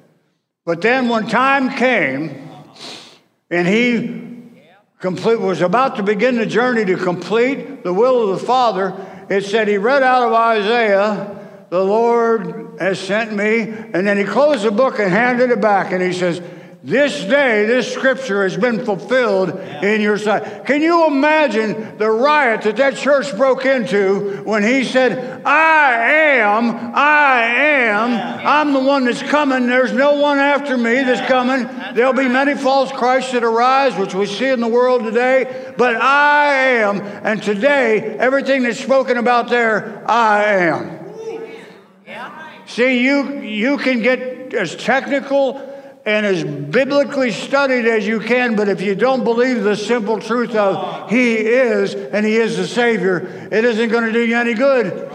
But 0.65 0.81
then 0.81 1.09
when 1.09 1.27
time 1.27 1.69
came 1.71 2.49
and 3.49 3.67
he 3.67 4.21
complete, 4.99 5.39
was 5.39 5.61
about 5.61 5.97
to 5.97 6.03
begin 6.03 6.37
the 6.37 6.45
journey 6.45 6.85
to 6.85 6.95
complete 6.95 7.83
the 7.83 7.93
will 7.93 8.29
of 8.29 8.39
the 8.39 8.45
Father, 8.45 8.95
it 9.29 9.43
said 9.45 9.67
he 9.67 9.77
read 9.77 10.03
out 10.03 10.27
of 10.27 10.33
Isaiah 10.33 11.39
the 11.73 11.83
Lord 11.83 12.77
has 12.79 12.99
sent 12.99 13.33
me. 13.33 13.61
And 13.61 14.05
then 14.05 14.15
he 14.15 14.25
closed 14.25 14.63
the 14.63 14.69
book 14.69 14.99
and 14.99 15.11
handed 15.11 15.49
it 15.49 15.59
back. 15.59 15.91
And 15.91 16.03
he 16.03 16.13
says, 16.13 16.39
This 16.85 17.23
day, 17.23 17.65
this 17.65 17.93
scripture 17.93 18.43
has 18.43 18.57
been 18.57 18.83
fulfilled 18.83 19.53
yeah. 19.55 19.85
in 19.85 20.01
your 20.01 20.17
sight. 20.17 20.65
Can 20.65 20.81
you 20.81 21.07
imagine 21.07 21.97
the 21.97 22.11
riot 22.11 22.63
that 22.63 22.75
that 22.75 22.97
church 22.97 23.33
broke 23.37 23.65
into 23.65 24.43
when 24.43 24.63
he 24.63 24.83
said, 24.83 25.45
I 25.45 25.93
am, 26.41 26.93
I 26.93 27.41
am, 27.45 28.11
yeah. 28.11 28.41
I'm 28.45 28.73
the 28.73 28.81
one 28.81 29.05
that's 29.05 29.21
coming. 29.23 29.67
There's 29.67 29.93
no 29.93 30.15
one 30.19 30.39
after 30.39 30.75
me 30.75 30.95
that's 31.03 31.25
coming. 31.25 31.63
That's 31.63 31.95
There'll 31.95 32.11
right. 32.11 32.27
be 32.27 32.33
many 32.33 32.55
false 32.55 32.91
Christs 32.91 33.31
that 33.31 33.45
arise, 33.45 33.95
which 33.95 34.13
we 34.13 34.25
see 34.25 34.49
in 34.49 34.59
the 34.59 34.67
world 34.67 35.05
today, 35.05 35.73
but 35.77 35.95
I 35.95 36.53
am. 36.81 36.99
And 36.99 37.41
today, 37.41 38.17
everything 38.17 38.63
that's 38.63 38.81
spoken 38.81 39.15
about 39.15 39.47
there, 39.47 40.03
I 40.05 40.43
am. 40.43 40.99
See, 42.65 43.05
you, 43.05 43.39
you 43.39 43.77
can 43.77 44.01
get 44.01 44.53
as 44.53 44.75
technical 44.75 45.72
and 46.05 46.25
as 46.25 46.43
biblically 46.43 47.31
studied 47.31 47.85
as 47.85 48.05
you 48.05 48.19
can, 48.19 48.55
but 48.55 48.67
if 48.67 48.81
you 48.81 48.95
don't 48.95 49.23
believe 49.23 49.63
the 49.63 49.75
simple 49.75 50.19
truth 50.19 50.55
of 50.55 51.09
He 51.09 51.35
is 51.35 51.95
and 51.95 52.25
He 52.25 52.35
is 52.35 52.57
the 52.57 52.67
Savior, 52.67 53.49
it 53.51 53.63
isn't 53.65 53.89
going 53.89 54.05
to 54.05 54.11
do 54.11 54.25
you 54.25 54.35
any 54.35 54.53
good. 54.53 55.09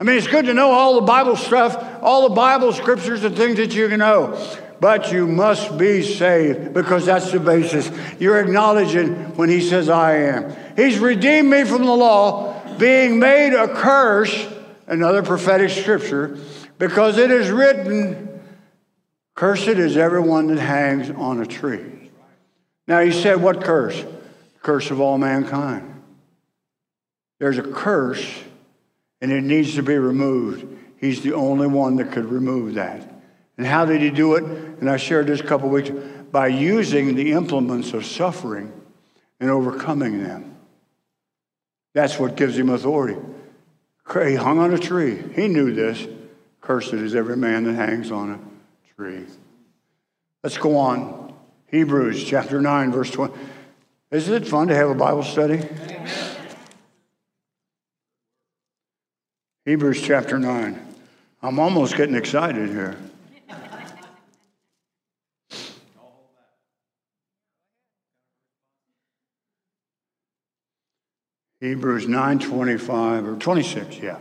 I 0.00 0.04
mean, 0.04 0.16
it's 0.16 0.28
good 0.28 0.46
to 0.46 0.54
know 0.54 0.70
all 0.70 0.94
the 0.96 1.06
Bible 1.06 1.36
stuff, 1.36 2.02
all 2.02 2.28
the 2.28 2.34
Bible 2.34 2.72
scriptures 2.72 3.24
and 3.24 3.36
things 3.36 3.56
that 3.56 3.74
you 3.74 3.88
can 3.88 3.98
know, 3.98 4.38
but 4.80 5.12
you 5.12 5.26
must 5.26 5.76
be 5.76 6.02
saved 6.02 6.72
because 6.72 7.06
that's 7.06 7.32
the 7.32 7.40
basis. 7.40 7.90
You're 8.20 8.40
acknowledging 8.40 9.36
when 9.36 9.48
He 9.48 9.60
says, 9.60 9.88
I 9.88 10.16
am. 10.16 10.56
He's 10.76 10.98
redeemed 10.98 11.50
me 11.50 11.64
from 11.64 11.84
the 11.84 11.94
law, 11.94 12.76
being 12.78 13.18
made 13.18 13.54
a 13.54 13.68
curse 13.68 14.48
another 14.88 15.22
prophetic 15.22 15.70
scripture, 15.70 16.38
because 16.78 17.18
it 17.18 17.30
is 17.30 17.50
written, 17.50 18.27
Cursed 19.38 19.68
is 19.68 19.96
everyone 19.96 20.48
that 20.48 20.58
hangs 20.58 21.10
on 21.10 21.40
a 21.40 21.46
tree. 21.46 22.10
Now, 22.88 22.98
he 23.02 23.12
said, 23.12 23.40
What 23.40 23.62
curse? 23.62 24.04
Curse 24.62 24.90
of 24.90 25.00
all 25.00 25.16
mankind. 25.16 26.02
There's 27.38 27.56
a 27.56 27.62
curse, 27.62 28.28
and 29.20 29.30
it 29.30 29.44
needs 29.44 29.76
to 29.76 29.82
be 29.84 29.96
removed. 29.96 30.66
He's 30.96 31.22
the 31.22 31.34
only 31.34 31.68
one 31.68 31.94
that 31.98 32.10
could 32.10 32.24
remove 32.24 32.74
that. 32.74 33.08
And 33.56 33.64
how 33.64 33.84
did 33.84 34.00
he 34.00 34.10
do 34.10 34.34
it? 34.34 34.42
And 34.42 34.90
I 34.90 34.96
shared 34.96 35.28
this 35.28 35.38
a 35.38 35.44
couple 35.44 35.68
weeks 35.68 35.90
by 36.32 36.48
using 36.48 37.14
the 37.14 37.30
implements 37.30 37.92
of 37.92 38.04
suffering 38.04 38.72
and 39.38 39.50
overcoming 39.50 40.20
them. 40.20 40.56
That's 41.94 42.18
what 42.18 42.34
gives 42.34 42.58
him 42.58 42.70
authority. 42.70 43.20
He 44.12 44.34
hung 44.34 44.58
on 44.58 44.74
a 44.74 44.78
tree. 44.78 45.22
He 45.36 45.46
knew 45.46 45.72
this. 45.72 46.08
Cursed 46.60 46.94
is 46.94 47.14
every 47.14 47.36
man 47.36 47.62
that 47.62 47.74
hangs 47.74 48.10
on 48.10 48.32
it. 48.32 48.40
3. 48.98 49.24
Let's 50.42 50.58
go 50.58 50.76
on. 50.76 51.32
Hebrews 51.68 52.24
chapter 52.24 52.60
9, 52.60 52.90
verse 52.90 53.12
20. 53.12 53.32
Isn't 54.10 54.42
it 54.42 54.48
fun 54.48 54.66
to 54.66 54.74
have 54.74 54.90
a 54.90 54.94
Bible 54.96 55.22
study? 55.22 55.60
Amen. 55.60 56.10
Hebrews 59.64 60.02
chapter 60.02 60.36
9. 60.36 60.84
I'm 61.42 61.60
almost 61.60 61.96
getting 61.96 62.16
excited 62.16 62.70
here. 62.70 62.96
Hebrews 71.60 72.06
9:25 72.06 73.28
or 73.28 73.36
26, 73.38 73.98
yeah. 73.98 74.18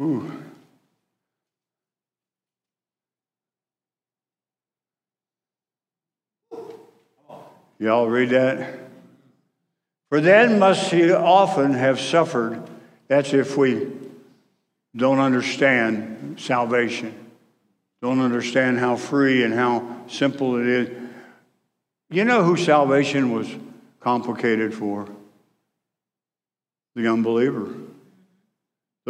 Ooh. 0.00 0.32
Y'all 7.78 8.08
read 8.08 8.30
that? 8.30 8.78
For 10.08 10.20
then 10.20 10.58
must 10.58 10.90
he 10.90 11.12
often 11.12 11.74
have 11.74 12.00
suffered. 12.00 12.62
That's 13.08 13.32
if 13.32 13.56
we 13.56 13.90
don't 14.96 15.18
understand 15.18 16.40
salvation, 16.40 17.14
don't 18.02 18.20
understand 18.20 18.78
how 18.78 18.96
free 18.96 19.44
and 19.44 19.54
how 19.54 20.04
simple 20.08 20.56
it 20.56 20.66
is. 20.66 20.88
You 22.10 22.24
know 22.24 22.42
who 22.42 22.56
salvation 22.56 23.32
was 23.32 23.48
complicated 24.00 24.74
for? 24.74 25.08
The 26.96 27.10
unbeliever. 27.10 27.72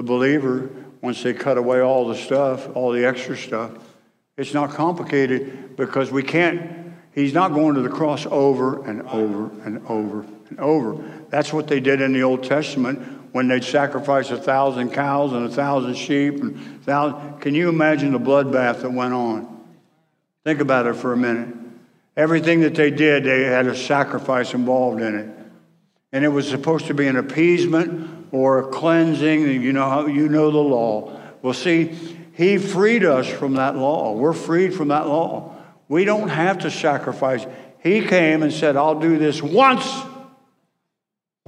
The 0.01 0.07
believer, 0.07 0.71
once 1.03 1.23
they 1.23 1.35
cut 1.35 1.59
away 1.59 1.83
all 1.83 2.09
the 2.09 2.15
stuff, 2.15 2.75
all 2.75 2.91
the 2.91 3.05
extra 3.05 3.37
stuff, 3.37 3.73
it's 4.39 4.55
not 4.55 4.71
complicated 4.71 5.77
because 5.77 6.11
we 6.11 6.23
can't, 6.23 6.95
he's 7.15 7.35
not 7.35 7.53
going 7.53 7.75
to 7.75 7.83
the 7.83 7.91
cross 7.91 8.25
over 8.25 8.83
and 8.89 9.03
over 9.03 9.51
and 9.63 9.87
over 9.89 10.25
and 10.49 10.59
over. 10.59 10.97
That's 11.29 11.53
what 11.53 11.69
they 11.69 11.81
did 11.81 12.01
in 12.01 12.15
the 12.15 12.23
Old 12.23 12.45
Testament 12.45 12.99
when 13.33 13.49
they'd 13.49 13.63
sacrifice 13.63 14.31
a 14.31 14.39
thousand 14.39 14.95
cows 14.95 15.35
and 15.35 15.45
a 15.45 15.51
thousand 15.51 15.97
sheep. 15.97 16.41
And 16.41 16.83
thousand, 16.83 17.41
can 17.41 17.55
you 17.55 17.69
imagine 17.69 18.13
the 18.13 18.19
bloodbath 18.19 18.81
that 18.81 18.91
went 18.91 19.13
on? 19.13 19.67
Think 20.45 20.61
about 20.61 20.87
it 20.87 20.95
for 20.95 21.13
a 21.13 21.17
minute. 21.19 21.55
Everything 22.17 22.63
that 22.63 22.75
they 22.75 22.91
did, 22.91 23.25
they 23.25 23.43
had 23.43 23.67
a 23.67 23.77
sacrifice 23.77 24.55
involved 24.55 25.03
in 25.03 25.15
it. 25.15 25.29
And 26.11 26.25
it 26.25 26.29
was 26.29 26.49
supposed 26.49 26.87
to 26.87 26.95
be 26.95 27.07
an 27.07 27.17
appeasement 27.17 28.20
or 28.33 28.59
a 28.61 28.69
cleansing. 28.71 29.43
You 29.62 29.73
know 29.73 29.88
how 29.88 30.07
you 30.07 30.29
know 30.29 30.51
the 30.51 30.59
law. 30.59 31.21
Well, 31.43 31.55
see, 31.55 31.97
he 32.35 32.59
freed 32.59 33.05
us 33.05 33.29
from 33.29 33.55
that 33.55 33.77
law. 33.77 34.12
We're 34.12 34.33
freed 34.33 34.75
from 34.75 34.88
that 34.88 35.07
law. 35.07 35.57
We 35.88 36.05
don't 36.05 36.29
have 36.29 36.61
to 36.61 36.71
sacrifice. 36.71 37.45
He 37.83 38.07
came 38.07 38.43
and 38.43 38.53
said, 38.53 38.77
I'll 38.77 39.01
do 39.01 39.19
this 39.19 39.43
once. 39.43 39.85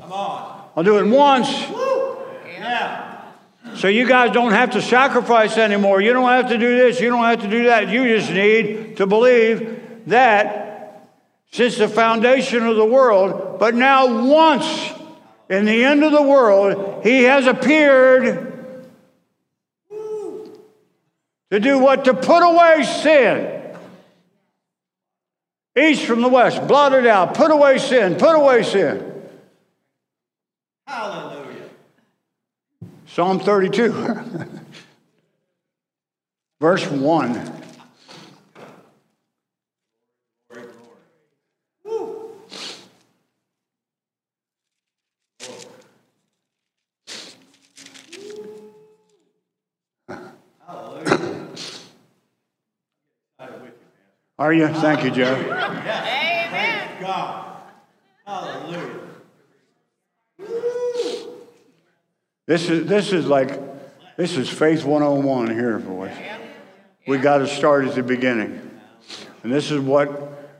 Come 0.00 0.12
on. 0.12 0.70
I'll 0.76 0.82
do 0.82 0.98
it 0.98 1.06
once. 1.06 1.48
Woo. 1.68 2.18
Yeah. 2.46 3.32
So 3.76 3.88
you 3.88 4.06
guys 4.06 4.32
don't 4.32 4.52
have 4.52 4.70
to 4.70 4.82
sacrifice 4.82 5.56
anymore. 5.56 6.00
You 6.00 6.12
don't 6.12 6.28
have 6.28 6.48
to 6.48 6.58
do 6.58 6.76
this. 6.76 7.00
You 7.00 7.10
don't 7.10 7.24
have 7.24 7.42
to 7.42 7.48
do 7.48 7.64
that. 7.64 7.88
You 7.88 8.16
just 8.16 8.30
need 8.30 8.96
to 8.96 9.06
believe 9.06 10.06
that 10.06 11.08
since 11.52 11.78
the 11.78 11.88
foundation 11.88 12.66
of 12.66 12.76
the 12.76 12.84
world, 12.84 13.58
but 13.58 13.74
now 13.74 14.26
once 14.26 14.92
in 15.52 15.66
the 15.66 15.84
end 15.84 16.02
of 16.02 16.12
the 16.12 16.22
world, 16.22 17.04
he 17.04 17.24
has 17.24 17.46
appeared 17.46 18.48
to 21.50 21.60
do 21.60 21.78
what? 21.78 22.06
To 22.06 22.14
put 22.14 22.40
away 22.40 22.82
sin. 22.84 23.76
East 25.78 26.06
from 26.06 26.22
the 26.22 26.28
west, 26.28 26.66
blotted 26.66 27.06
out, 27.06 27.34
put 27.34 27.50
away 27.50 27.76
sin, 27.76 28.14
put 28.14 28.34
away 28.34 28.62
sin. 28.62 29.22
Hallelujah. 30.86 31.68
Psalm 33.06 33.38
32, 33.38 33.92
verse 36.60 36.86
1. 36.86 37.61
Are 54.42 54.52
you? 54.52 54.66
Thank 54.66 55.04
you, 55.04 55.12
Joe. 55.12 55.36
Amen. 55.36 57.00
God. 57.00 57.62
Hallelujah. 58.26 58.90
This 62.48 62.68
is 62.68 62.88
this 62.88 63.12
is 63.12 63.26
like 63.26 63.60
this 64.16 64.36
is 64.36 64.48
faith 64.48 64.82
101 64.82 65.50
here, 65.50 65.78
boys. 65.78 66.10
We 67.06 67.18
got 67.18 67.38
to 67.38 67.46
start 67.46 67.84
at 67.84 67.94
the 67.94 68.02
beginning. 68.02 68.80
And 69.44 69.52
this 69.52 69.70
is 69.70 69.78
what 69.78 70.50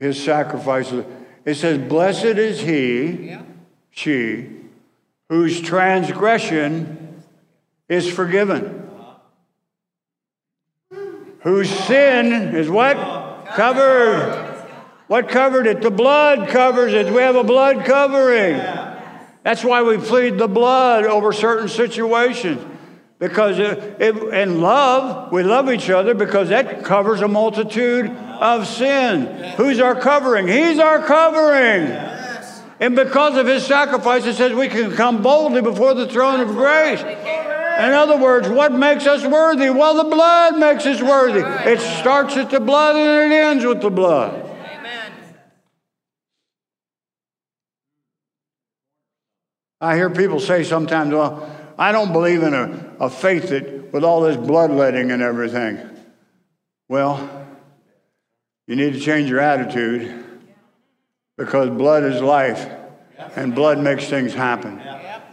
his 0.00 0.20
sacrifice 0.20 0.90
is. 0.90 1.04
It 1.44 1.54
says, 1.54 1.78
Blessed 1.88 2.24
is 2.24 2.60
he, 2.60 3.38
she, 3.92 4.50
whose 5.28 5.60
transgression 5.60 7.22
is 7.88 8.10
forgiven, 8.10 8.90
whose 11.42 11.70
sin 11.70 12.56
is 12.56 12.68
what? 12.68 13.19
Covered. 13.54 14.46
What 15.06 15.28
covered 15.28 15.66
it? 15.66 15.82
The 15.82 15.90
blood 15.90 16.48
covers 16.48 16.92
it. 16.92 17.12
We 17.12 17.20
have 17.20 17.36
a 17.36 17.44
blood 17.44 17.84
covering. 17.84 18.56
That's 19.42 19.64
why 19.64 19.82
we 19.82 19.98
plead 19.98 20.38
the 20.38 20.48
blood 20.48 21.04
over 21.04 21.32
certain 21.32 21.68
situations. 21.68 22.64
Because 23.18 23.58
it, 23.58 24.00
it, 24.00 24.16
in 24.34 24.60
love, 24.60 25.32
we 25.32 25.42
love 25.42 25.70
each 25.70 25.90
other 25.90 26.14
because 26.14 26.48
that 26.50 26.84
covers 26.84 27.20
a 27.20 27.28
multitude 27.28 28.06
of 28.08 28.66
sin. 28.66 29.26
Who's 29.56 29.78
our 29.80 29.94
covering? 29.94 30.48
He's 30.48 30.78
our 30.78 31.04
covering. 31.04 31.90
And 32.80 32.96
because 32.96 33.36
of 33.36 33.46
his 33.46 33.66
sacrifice, 33.66 34.24
it 34.24 34.36
says 34.36 34.54
we 34.54 34.68
can 34.68 34.92
come 34.92 35.22
boldly 35.22 35.60
before 35.60 35.92
the 35.92 36.06
throne 36.06 36.40
of 36.40 36.48
grace. 36.48 37.02
In 37.80 37.94
other 37.94 38.18
words, 38.18 38.46
what 38.46 38.72
makes 38.72 39.06
us 39.06 39.24
worthy? 39.24 39.70
Well, 39.70 39.94
the 39.94 40.04
blood 40.04 40.58
makes 40.58 40.84
us 40.84 41.00
worthy. 41.00 41.40
It 41.40 41.80
starts 41.80 42.36
at 42.36 42.50
the 42.50 42.60
blood 42.60 42.94
and 42.94 43.32
it 43.32 43.34
ends 43.34 43.64
with 43.64 43.80
the 43.80 43.88
blood. 43.88 44.34
Amen. 44.34 45.12
I 49.80 49.96
hear 49.96 50.10
people 50.10 50.40
say 50.40 50.62
sometimes, 50.62 51.14
well, 51.14 51.50
I 51.78 51.90
don't 51.90 52.12
believe 52.12 52.42
in 52.42 52.52
a, 52.52 52.96
a 53.00 53.08
faith 53.08 53.48
that 53.48 53.94
with 53.94 54.04
all 54.04 54.20
this 54.20 54.36
bloodletting 54.36 55.10
and 55.10 55.22
everything. 55.22 55.78
Well, 56.86 57.46
you 58.66 58.76
need 58.76 58.92
to 58.92 59.00
change 59.00 59.30
your 59.30 59.40
attitude 59.40 60.22
because 61.38 61.70
blood 61.70 62.02
is 62.02 62.20
life 62.20 62.68
and 63.36 63.54
blood 63.54 63.78
makes 63.78 64.06
things 64.06 64.34
happen 64.34 64.82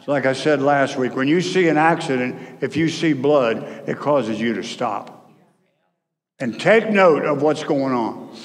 like 0.08 0.26
I 0.26 0.34
said 0.34 0.62
last 0.62 0.98
week, 0.98 1.16
when 1.16 1.28
you 1.28 1.42
see 1.42 1.68
an 1.68 1.78
accident, 1.78 2.60
if 2.62 2.78
you 2.78 2.88
see 2.88 3.12
blood, 3.12 3.58
it 3.88 3.98
causes 3.98 4.40
you 4.40 4.54
to 4.54 4.64
stop. 4.64 5.30
And 6.40 6.60
take 6.60 6.90
note 6.90 7.26
of 7.26 7.42
what's 7.42 7.64
going 7.64 7.94
on. 7.94 8.36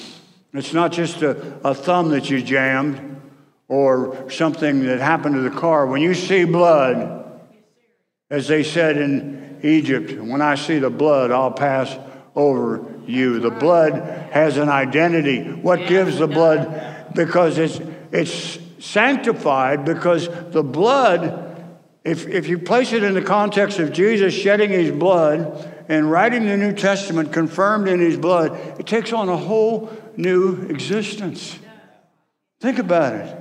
It's 0.52 0.72
not 0.72 0.92
just 0.92 1.22
a, 1.22 1.60
a 1.64 1.74
thumb 1.74 2.10
that 2.10 2.28
you 2.28 2.42
jammed 2.42 3.20
or 3.68 4.28
something 4.28 4.84
that 4.86 4.98
happened 4.98 5.36
to 5.36 5.40
the 5.40 5.50
car. 5.50 5.86
When 5.86 6.02
you 6.02 6.14
see 6.14 6.44
blood, 6.44 7.40
as 8.28 8.48
they 8.48 8.64
said 8.64 8.96
in 8.96 9.60
Egypt, 9.62 10.20
when 10.20 10.42
I 10.42 10.56
see 10.56 10.80
the 10.80 10.90
blood, 10.90 11.30
I'll 11.30 11.52
pass 11.52 11.96
over 12.34 12.84
you. 13.06 13.38
The 13.38 13.50
blood 13.50 13.92
has 14.32 14.56
an 14.56 14.68
identity. 14.68 15.44
What 15.52 15.86
gives 15.86 16.18
the 16.18 16.26
blood? 16.26 17.14
Because 17.14 17.58
it's, 17.58 17.80
it's 18.10 18.58
sanctified, 18.84 19.84
because 19.84 20.28
the 20.50 20.62
blood 20.62 21.51
if, 22.04 22.26
if 22.26 22.48
you 22.48 22.58
place 22.58 22.92
it 22.92 23.04
in 23.04 23.14
the 23.14 23.22
context 23.22 23.78
of 23.78 23.92
Jesus 23.92 24.34
shedding 24.34 24.70
his 24.70 24.90
blood 24.90 25.70
and 25.88 26.10
writing 26.10 26.46
the 26.46 26.56
New 26.56 26.72
Testament 26.72 27.32
confirmed 27.32 27.88
in 27.88 28.00
his 28.00 28.16
blood, 28.16 28.52
it 28.80 28.86
takes 28.86 29.12
on 29.12 29.28
a 29.28 29.36
whole 29.36 29.92
new 30.16 30.62
existence. 30.68 31.58
Think 32.60 32.78
about 32.78 33.14
it. 33.14 33.36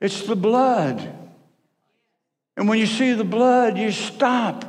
It's 0.00 0.26
the 0.26 0.36
blood. 0.36 1.16
And 2.56 2.68
when 2.68 2.78
you 2.78 2.86
see 2.86 3.12
the 3.12 3.24
blood, 3.24 3.78
you 3.78 3.92
stop. 3.92 4.64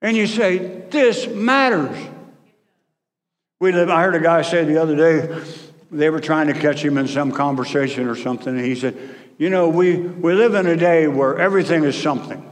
And 0.00 0.16
you 0.16 0.26
say, 0.26 0.84
this 0.90 1.26
matters. 1.26 1.96
We 3.60 3.72
live, 3.72 3.90
I 3.90 4.02
heard 4.02 4.14
a 4.14 4.20
guy 4.20 4.42
say 4.42 4.64
the 4.64 4.80
other 4.80 4.94
day, 4.94 5.44
they 5.90 6.10
were 6.10 6.20
trying 6.20 6.46
to 6.48 6.54
catch 6.54 6.84
him 6.84 6.98
in 6.98 7.08
some 7.08 7.32
conversation 7.32 8.06
or 8.06 8.14
something, 8.14 8.54
and 8.54 8.64
he 8.64 8.74
said, 8.74 8.96
You 9.38 9.50
know, 9.50 9.68
we, 9.68 9.96
we 9.96 10.34
live 10.34 10.54
in 10.54 10.66
a 10.66 10.76
day 10.76 11.06
where 11.06 11.38
everything 11.38 11.84
is 11.84 12.00
something. 12.00 12.44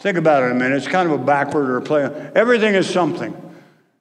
Think 0.00 0.16
about 0.16 0.42
it 0.42 0.50
a 0.50 0.54
minute. 0.54 0.76
It's 0.76 0.88
kind 0.88 1.10
of 1.10 1.20
a 1.20 1.22
backward 1.22 1.68
or 1.68 1.76
a 1.76 1.82
play. 1.82 2.02
Everything 2.34 2.74
is 2.74 2.88
something. 2.88 3.36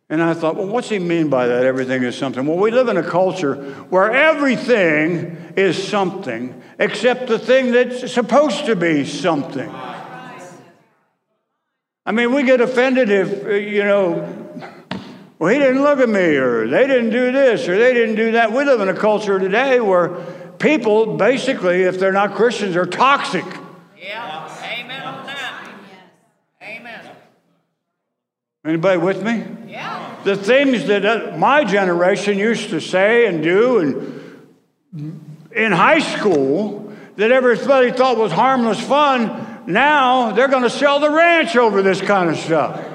And 0.09 0.23
I 0.23 0.33
thought, 0.33 0.55
well, 0.55 0.67
what's 0.67 0.89
he 0.89 0.99
mean 0.99 1.29
by 1.29 1.47
that? 1.47 1.65
Everything 1.65 2.03
is 2.03 2.17
something. 2.17 2.45
Well, 2.45 2.57
we 2.57 2.71
live 2.71 2.87
in 2.87 2.97
a 2.97 3.03
culture 3.03 3.55
where 3.89 4.09
everything 4.11 5.53
is 5.57 5.81
something 5.81 6.61
except 6.79 7.27
the 7.27 7.37
thing 7.37 7.71
that's 7.71 8.11
supposed 8.11 8.65
to 8.65 8.75
be 8.75 9.05
something. 9.05 9.69
I 12.05 12.11
mean, 12.11 12.33
we 12.33 12.43
get 12.43 12.61
offended 12.61 13.09
if, 13.09 13.43
you 13.71 13.83
know, 13.83 14.40
well, 15.41 15.51
he 15.51 15.57
didn't 15.57 15.81
look 15.81 15.97
at 15.97 16.07
me, 16.07 16.35
or 16.35 16.67
they 16.67 16.85
didn't 16.85 17.09
do 17.09 17.31
this, 17.31 17.67
or 17.67 17.75
they 17.75 17.95
didn't 17.95 18.13
do 18.13 18.33
that. 18.33 18.51
We 18.51 18.63
live 18.63 18.79
in 18.79 18.89
a 18.89 18.93
culture 18.93 19.39
today 19.39 19.79
where 19.79 20.09
people, 20.59 21.17
basically, 21.17 21.81
if 21.81 21.97
they're 21.97 22.11
not 22.11 22.35
Christians, 22.35 22.75
are 22.75 22.85
toxic. 22.85 23.43
Yeah. 23.99 24.47
Amen 24.63 25.01
on 25.01 25.25
that. 25.25 25.67
Amen. 26.61 27.09
Anybody 28.63 28.99
with 28.99 29.23
me? 29.23 29.43
Yeah. 29.67 30.15
The 30.25 30.35
things 30.35 30.85
that 30.85 31.07
uh, 31.07 31.35
my 31.35 31.63
generation 31.63 32.37
used 32.37 32.69
to 32.69 32.79
say 32.79 33.25
and 33.25 33.41
do 33.41 33.79
and 34.93 35.17
in 35.55 35.71
high 35.71 36.01
school 36.01 36.93
that 37.15 37.31
everybody 37.31 37.91
thought 37.91 38.15
was 38.15 38.31
harmless 38.31 38.79
fun, 38.79 39.63
now 39.65 40.33
they're 40.33 40.49
going 40.49 40.61
to 40.61 40.69
sell 40.69 40.99
the 40.99 41.09
ranch 41.09 41.55
over 41.55 41.81
this 41.81 41.99
kind 41.99 42.29
of 42.29 42.37
stuff. 42.37 42.90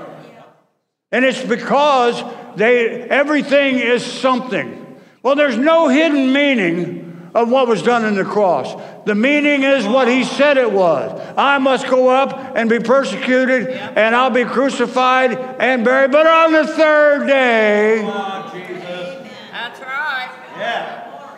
And 1.12 1.24
it's 1.24 1.42
because 1.42 2.22
they 2.56 3.02
everything 3.02 3.78
is 3.78 4.04
something. 4.04 5.00
Well, 5.22 5.34
there's 5.34 5.56
no 5.56 5.88
hidden 5.88 6.32
meaning 6.32 7.30
of 7.34 7.50
what 7.50 7.68
was 7.68 7.82
done 7.82 8.04
in 8.04 8.14
the 8.14 8.24
cross. 8.24 8.74
The 9.04 9.14
meaning 9.14 9.62
is 9.62 9.86
what 9.86 10.08
he 10.08 10.24
said 10.24 10.56
it 10.56 10.72
was. 10.72 11.20
I 11.36 11.58
must 11.58 11.86
go 11.86 12.08
up 12.08 12.56
and 12.56 12.68
be 12.70 12.80
persecuted, 12.80 13.68
and 13.68 14.16
I'll 14.16 14.30
be 14.30 14.44
crucified 14.44 15.32
and 15.32 15.84
buried. 15.84 16.12
But 16.12 16.26
on 16.26 16.52
the 16.52 16.66
third 16.66 17.26
day, 17.26 18.02
That's 19.52 19.80
right. 19.80 20.30
Yeah. 20.56 21.36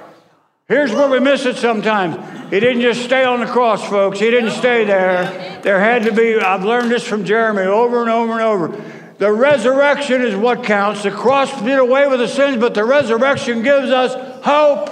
Here's 0.68 0.92
where 0.92 1.10
we 1.10 1.18
miss 1.18 1.46
it 1.46 1.56
sometimes. 1.56 2.16
He 2.50 2.60
didn't 2.60 2.82
just 2.82 3.02
stay 3.02 3.24
on 3.24 3.40
the 3.40 3.46
cross, 3.46 3.86
folks. 3.86 4.20
He 4.20 4.30
didn't 4.30 4.52
stay 4.52 4.84
there. 4.84 5.60
There 5.62 5.80
had 5.80 6.04
to 6.04 6.12
be, 6.12 6.36
I've 6.36 6.64
learned 6.64 6.90
this 6.90 7.06
from 7.06 7.24
Jeremy 7.24 7.62
over 7.62 8.02
and 8.02 8.10
over 8.10 8.32
and 8.32 8.42
over. 8.42 8.97
The 9.18 9.32
resurrection 9.32 10.22
is 10.22 10.36
what 10.36 10.62
counts. 10.62 11.02
The 11.02 11.10
cross 11.10 11.60
did 11.62 11.78
away 11.78 12.06
with 12.06 12.20
the 12.20 12.28
sins, 12.28 12.56
but 12.56 12.74
the 12.74 12.84
resurrection 12.84 13.62
gives 13.62 13.90
us 13.90 14.14
hope. 14.44 14.86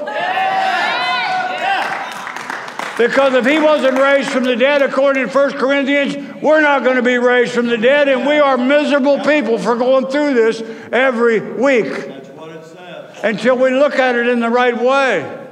Because 2.98 3.34
if 3.34 3.44
he 3.44 3.58
wasn't 3.58 3.98
raised 3.98 4.30
from 4.30 4.44
the 4.44 4.56
dead, 4.56 4.80
according 4.82 5.28
to 5.28 5.32
1 5.32 5.52
Corinthians, 5.52 6.42
we're 6.42 6.62
not 6.62 6.82
going 6.82 6.96
to 6.96 7.02
be 7.02 7.18
raised 7.18 7.52
from 7.52 7.66
the 7.66 7.76
dead, 7.76 8.08
and 8.08 8.26
we 8.26 8.38
are 8.38 8.56
miserable 8.56 9.20
people 9.20 9.58
for 9.58 9.76
going 9.76 10.06
through 10.06 10.34
this 10.34 10.62
every 10.92 11.38
week 11.38 11.84
That's 11.92 12.28
what 12.30 12.50
it 12.50 12.64
says. 12.64 13.20
until 13.22 13.58
we 13.58 13.70
look 13.70 13.96
at 13.96 14.16
it 14.16 14.26
in 14.28 14.40
the 14.40 14.48
right 14.48 14.76
way. 14.76 15.42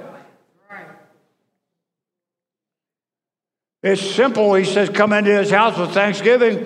It's 3.83 4.01
simple. 4.01 4.55
He 4.55 4.65
says, 4.65 4.89
Come 4.89 5.13
into 5.13 5.31
his 5.31 5.51
house 5.51 5.77
with 5.77 5.91
thanksgiving. 5.91 6.65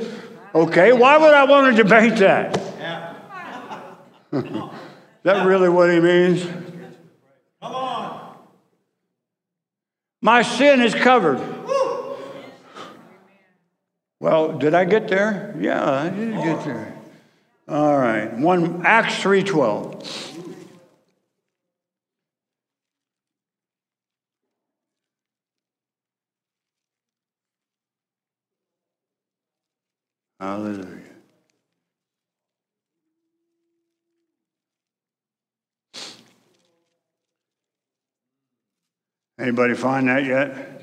Okay, 0.59 0.93
why 0.93 1.17
would 1.17 1.35
I 1.35 1.45
want 1.45 1.77
to 1.77 1.83
debate 1.85 2.17
that? 2.17 2.57
Is 4.33 4.43
that 5.23 5.47
really 5.47 5.69
what 5.69 5.89
he 5.89 6.01
means? 6.01 6.43
Come 7.63 7.75
on. 7.77 8.37
My 10.21 10.43
sin 10.43 10.81
is 10.81 10.97
covered. 10.97 11.41
Well, 14.19 14.59
did 14.59 14.75
I 14.75 14.85
get 14.85 15.07
there? 15.07 15.55
Yeah, 15.61 15.89
I 15.89 16.09
did 16.09 16.35
get 16.35 16.65
there. 16.65 16.93
All 17.69 17.97
right. 17.97 18.37
One 18.37 18.85
Acts 18.85 19.23
3:12. 19.23 20.38
Hallelujah. 30.41 31.03
Anybody 39.39 39.75
find 39.75 40.09
that 40.09 40.25
yet? 40.25 40.78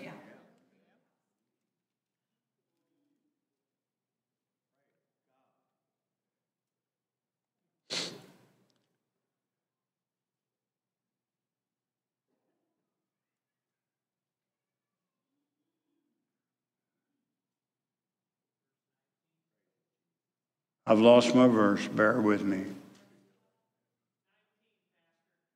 I've 20.87 20.99
lost 20.99 21.33
my 21.33 21.47
verse. 21.47 21.87
Bear 21.87 22.21
with 22.21 22.43
me. 22.43 22.63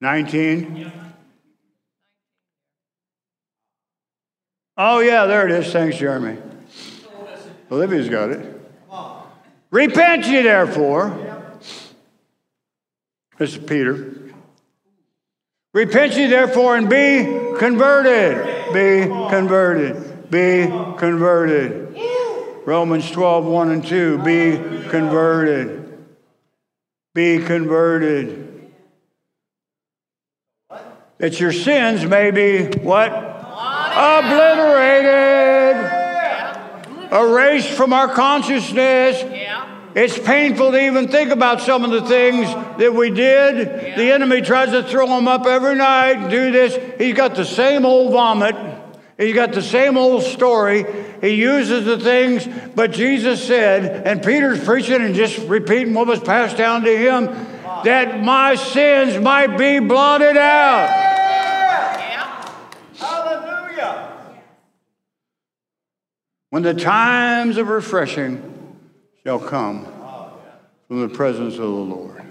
19? 0.01 0.91
Oh, 4.77 4.99
yeah, 4.99 5.25
there 5.25 5.45
it 5.45 5.51
is. 5.51 5.71
Thanks, 5.71 5.97
Jeremy. 5.97 6.37
Olivia's 7.71 8.09
got 8.09 8.29
it. 8.31 8.55
Repent 9.71 10.25
ye 10.25 10.41
therefore. 10.41 11.57
This 13.37 13.55
is 13.55 13.57
Peter. 13.59 14.15
Repent 15.73 16.15
ye 16.15 16.25
therefore 16.27 16.77
and 16.77 16.89
be 16.89 17.23
converted. 17.59 18.73
Be 18.73 19.05
converted. 19.29 20.31
Be 20.31 20.65
converted. 20.97 21.95
Romans 22.65 23.11
12, 23.11 23.45
1 23.45 23.71
and 23.71 23.85
2. 23.85 24.17
Be 24.19 24.78
converted. 24.89 25.85
Be 27.13 27.39
converted. 27.39 28.71
That 31.17 31.39
your 31.39 31.51
sins 31.51 32.05
may 32.05 32.31
be 32.31 32.65
what? 32.79 33.11
Obliterated. 33.11 35.75
Erased 37.11 37.69
from 37.69 37.93
our 37.93 38.07
consciousness. 38.07 39.23
It's 39.95 40.19
painful 40.19 40.71
to 40.71 40.79
even 40.79 41.07
think 41.07 41.31
about 41.31 41.61
some 41.61 41.83
of 41.83 41.91
the 41.91 42.07
things 42.07 42.47
that 42.77 42.93
we 42.93 43.09
did. 43.09 43.97
The 43.97 44.11
enemy 44.11 44.41
tries 44.41 44.69
to 44.71 44.83
throw 44.83 45.07
them 45.07 45.27
up 45.27 45.45
every 45.45 45.75
night, 45.75 46.17
and 46.17 46.29
do 46.29 46.51
this. 46.51 46.77
He's 46.99 47.15
got 47.15 47.35
the 47.35 47.43
same 47.43 47.85
old 47.85 48.13
vomit. 48.13 48.55
He's 49.19 49.35
got 49.35 49.51
the 49.51 49.61
same 49.61 49.97
old 49.97 50.23
story. 50.23 50.85
He 51.19 51.31
uses 51.31 51.83
the 51.83 51.99
things, 51.99 52.47
but 52.73 52.91
Jesus 52.91 53.45
said, 53.45 54.07
and 54.07 54.23
Peter's 54.23 54.63
preaching 54.63 55.01
and 55.01 55.13
just 55.13 55.37
repeating 55.39 55.93
what 55.93 56.07
was 56.07 56.21
passed 56.21 56.55
down 56.55 56.83
to 56.83 56.97
him, 56.97 57.25
that 57.83 58.23
my 58.23 58.55
sins 58.55 59.21
might 59.21 59.57
be 59.57 59.79
blotted 59.79 60.37
out. 60.37 60.87
Yeah. 61.99 62.51
Hallelujah. 62.95 64.13
When 66.49 66.63
the 66.63 66.73
times 66.73 67.57
of 67.57 67.67
refreshing 67.67 68.77
shall 69.25 69.39
come 69.39 69.85
from 70.87 71.01
the 71.01 71.09
presence 71.09 71.55
of 71.55 71.59
the 71.59 71.67
Lord. 71.67 72.23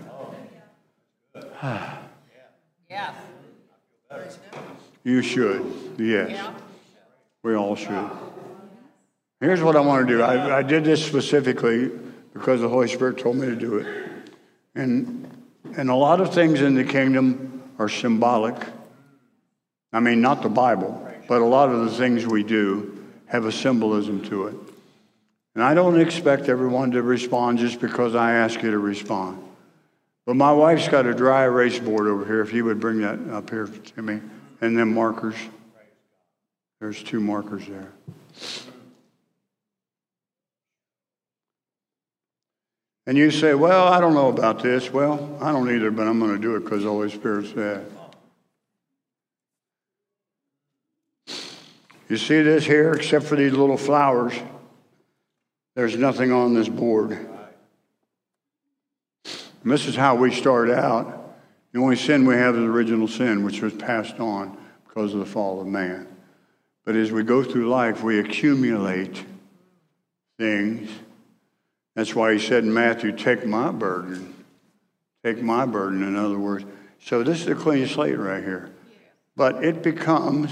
Yes. 2.88 3.14
You 5.04 5.20
should, 5.20 5.96
yes. 5.98 6.30
Yeah. 6.30 6.54
We 7.48 7.54
all 7.54 7.76
should. 7.76 8.10
Here's 9.40 9.62
what 9.62 9.74
I 9.74 9.80
want 9.80 10.06
to 10.06 10.14
do. 10.18 10.22
I, 10.22 10.58
I 10.58 10.62
did 10.62 10.84
this 10.84 11.02
specifically 11.02 11.90
because 12.34 12.60
the 12.60 12.68
Holy 12.68 12.88
Spirit 12.88 13.16
told 13.16 13.36
me 13.36 13.46
to 13.46 13.56
do 13.56 13.78
it. 13.78 13.86
And, 14.74 15.26
and 15.74 15.88
a 15.88 15.94
lot 15.94 16.20
of 16.20 16.34
things 16.34 16.60
in 16.60 16.74
the 16.74 16.84
kingdom 16.84 17.62
are 17.78 17.88
symbolic. 17.88 18.54
I 19.94 20.00
mean, 20.00 20.20
not 20.20 20.42
the 20.42 20.50
Bible, 20.50 21.10
but 21.26 21.40
a 21.40 21.44
lot 21.46 21.70
of 21.70 21.86
the 21.86 21.90
things 21.90 22.26
we 22.26 22.42
do 22.42 23.02
have 23.24 23.46
a 23.46 23.52
symbolism 23.52 24.22
to 24.24 24.48
it. 24.48 24.54
And 25.54 25.64
I 25.64 25.72
don't 25.72 25.98
expect 25.98 26.50
everyone 26.50 26.90
to 26.90 27.02
respond 27.02 27.60
just 27.60 27.80
because 27.80 28.14
I 28.14 28.32
ask 28.32 28.62
you 28.62 28.72
to 28.72 28.78
respond. 28.78 29.42
But 30.26 30.36
my 30.36 30.52
wife's 30.52 30.88
got 30.88 31.06
a 31.06 31.14
dry 31.14 31.44
erase 31.44 31.78
board 31.78 32.08
over 32.08 32.26
here, 32.26 32.42
if 32.42 32.52
you 32.52 32.66
would 32.66 32.78
bring 32.78 33.00
that 33.00 33.18
up 33.30 33.48
here 33.48 33.68
to 33.68 34.02
me, 34.02 34.20
and 34.60 34.76
then 34.76 34.92
markers. 34.92 35.36
There's 36.80 37.02
two 37.02 37.20
markers 37.20 37.66
there. 37.66 37.92
And 43.06 43.16
you 43.16 43.30
say, 43.30 43.54
Well, 43.54 43.88
I 43.88 44.00
don't 44.00 44.14
know 44.14 44.28
about 44.28 44.62
this. 44.62 44.92
Well, 44.92 45.38
I 45.40 45.50
don't 45.50 45.74
either, 45.74 45.90
but 45.90 46.06
I'm 46.06 46.18
going 46.18 46.34
to 46.34 46.38
do 46.38 46.56
it 46.56 46.60
because 46.60 46.82
the 46.82 46.90
Holy 46.90 47.10
Spirit 47.10 47.46
said. 47.54 47.90
You 52.08 52.16
see 52.16 52.42
this 52.42 52.64
here, 52.64 52.92
except 52.92 53.26
for 53.26 53.36
these 53.36 53.52
little 53.52 53.76
flowers, 53.76 54.34
there's 55.74 55.96
nothing 55.96 56.32
on 56.32 56.54
this 56.54 56.68
board. 56.68 57.12
And 59.62 59.72
this 59.72 59.86
is 59.86 59.94
how 59.94 60.14
we 60.14 60.34
start 60.34 60.70
out. 60.70 61.36
The 61.72 61.80
only 61.80 61.96
sin 61.96 62.26
we 62.26 62.34
have 62.34 62.56
is 62.56 62.62
original 62.62 63.08
sin, 63.08 63.44
which 63.44 63.62
was 63.62 63.74
passed 63.74 64.18
on 64.20 64.56
because 64.86 65.14
of 65.14 65.20
the 65.20 65.26
fall 65.26 65.60
of 65.60 65.66
man. 65.66 66.07
But 66.88 66.96
as 66.96 67.12
we 67.12 67.22
go 67.22 67.44
through 67.44 67.68
life, 67.68 68.02
we 68.02 68.18
accumulate 68.18 69.22
things. 70.38 70.88
That's 71.94 72.14
why 72.14 72.32
he 72.32 72.38
said 72.38 72.64
in 72.64 72.72
Matthew, 72.72 73.12
Take 73.12 73.44
my 73.44 73.70
burden. 73.70 74.34
Take 75.22 75.42
my 75.42 75.66
burden, 75.66 76.02
in 76.02 76.16
other 76.16 76.38
words. 76.38 76.64
So 77.04 77.22
this 77.22 77.42
is 77.42 77.46
a 77.48 77.54
clean 77.54 77.86
slate 77.86 78.18
right 78.18 78.42
here. 78.42 78.70
But 79.36 79.62
it 79.62 79.82
becomes 79.82 80.50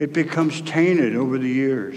it 0.00 0.12
becomes 0.12 0.60
tainted 0.62 1.14
over 1.14 1.38
the 1.38 1.48
years. 1.48 1.96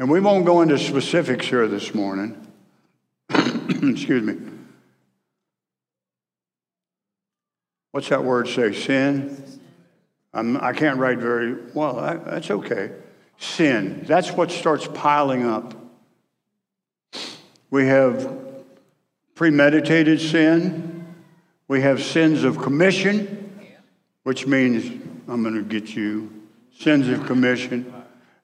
And 0.00 0.10
we 0.10 0.18
won't 0.18 0.44
go 0.44 0.62
into 0.62 0.80
specifics 0.80 1.46
here 1.46 1.68
this 1.68 1.94
morning. 1.94 2.44
Excuse 3.30 4.24
me. 4.24 4.36
What's 7.92 8.08
that 8.08 8.24
word 8.24 8.48
say? 8.48 8.72
Sin? 8.72 9.57
I'm, 10.38 10.56
I 10.58 10.72
can 10.72 10.88
not 10.88 10.98
write 10.98 11.18
very 11.18 11.56
well. 11.74 11.96
That's 12.24 12.50
okay. 12.50 12.92
Sin. 13.38 14.04
That's 14.06 14.30
what 14.32 14.50
starts 14.50 14.88
piling 14.94 15.44
up. 15.44 15.74
We 17.70 17.86
have 17.86 18.36
premeditated 19.34 20.20
sin. 20.20 21.14
We 21.66 21.82
have 21.82 22.02
sins 22.02 22.44
of 22.44 22.58
commission, 22.58 23.52
which 24.22 24.46
means 24.46 24.86
I'm 25.28 25.42
going 25.42 25.54
to 25.54 25.62
get 25.62 25.94
you. 25.94 26.32
Sins 26.78 27.08
of 27.08 27.26
commission. 27.26 27.92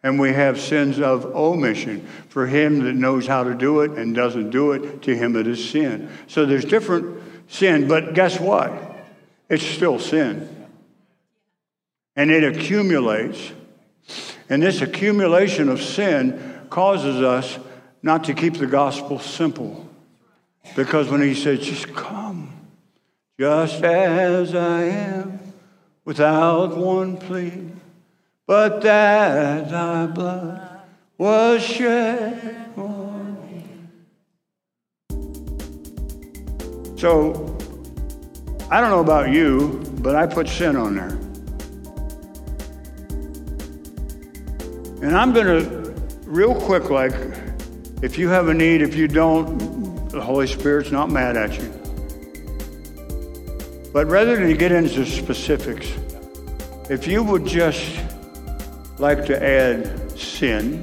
And 0.03 0.18
we 0.18 0.32
have 0.32 0.61
sins 0.61 1.01
of 1.01 1.24
omission. 1.24 2.07
For 2.28 2.47
him 2.47 2.84
that 2.84 2.95
knows 2.95 3.26
how 3.26 3.45
to 3.45 3.55
do 3.55 3.80
it 3.80 3.92
and 3.92 4.14
doesn't 4.14 4.51
do 4.51 4.72
it, 4.72 5.03
to 5.03 5.16
him 5.16 5.36
it 5.36 5.47
is 5.47 5.70
sin. 5.70 6.11
So 6.26 6.45
there's 6.45 6.64
different 6.64 7.22
sin, 7.49 7.88
but 7.88 8.14
guess 8.14 8.38
what? 8.38 8.72
It's 9.49 9.64
still 9.64 9.99
sin. 9.99 10.64
And 12.17 12.31
it 12.31 12.45
accumulates. 12.45 13.53
And 14.49 14.62
this 14.62 14.81
accumulation 14.81 15.69
of 15.69 15.83
sin 15.83 16.67
causes 16.71 17.23
us 17.23 17.59
not 18.03 18.25
to 18.25 18.35
keep 18.35 18.59
the 18.59 18.67
gospel 18.67 19.19
simple. 19.19 19.89
Because 20.77 21.09
when 21.09 21.23
he 21.23 21.35
says, 21.35 21.61
just 21.61 21.95
come, 21.95 22.53
just 23.39 23.83
as 23.83 24.55
I 24.55 24.83
am, 24.85 25.41
without 26.05 26.77
one 26.77 27.17
plea, 27.17 27.71
but 28.47 28.83
that 28.83 29.71
thy 29.71 30.07
blood 30.07 30.83
was 31.17 31.62
shed 31.62 32.71
for 32.75 33.12
me. 33.49 33.65
So, 36.97 37.57
I 38.71 38.81
don't 38.81 38.91
know 38.91 39.01
about 39.01 39.31
you, 39.31 39.83
but 40.01 40.15
I 40.15 40.27
put 40.27 40.49
sin 40.49 40.77
on 40.77 40.97
there. 40.97 41.24
And 45.05 45.15
I'm 45.15 45.35
going 45.35 45.47
to, 45.47 45.95
real 46.25 46.59
quick, 46.59 46.89
like, 46.89 47.13
if 48.01 48.17
you 48.17 48.31
have 48.31 48.49
a 48.49 48.55
need, 48.55 48.81
if 48.81 48.95
you 48.95 49.07
don't, 49.07 50.09
the 50.09 50.19
Holy 50.19 50.47
Spirit's 50.47 50.91
not 50.91 51.11
mad 51.11 51.37
at 51.37 51.61
you. 51.61 51.71
But 53.93 54.07
rather 54.07 54.35
than 54.37 54.57
get 54.57 54.73
into 54.73 55.05
specifics, 55.05 55.93
if 56.89 57.07
you 57.07 57.23
would 57.23 57.45
just 57.45 58.01
like 58.99 59.27
to 59.27 59.45
add 59.45 60.19
sin 60.19 60.83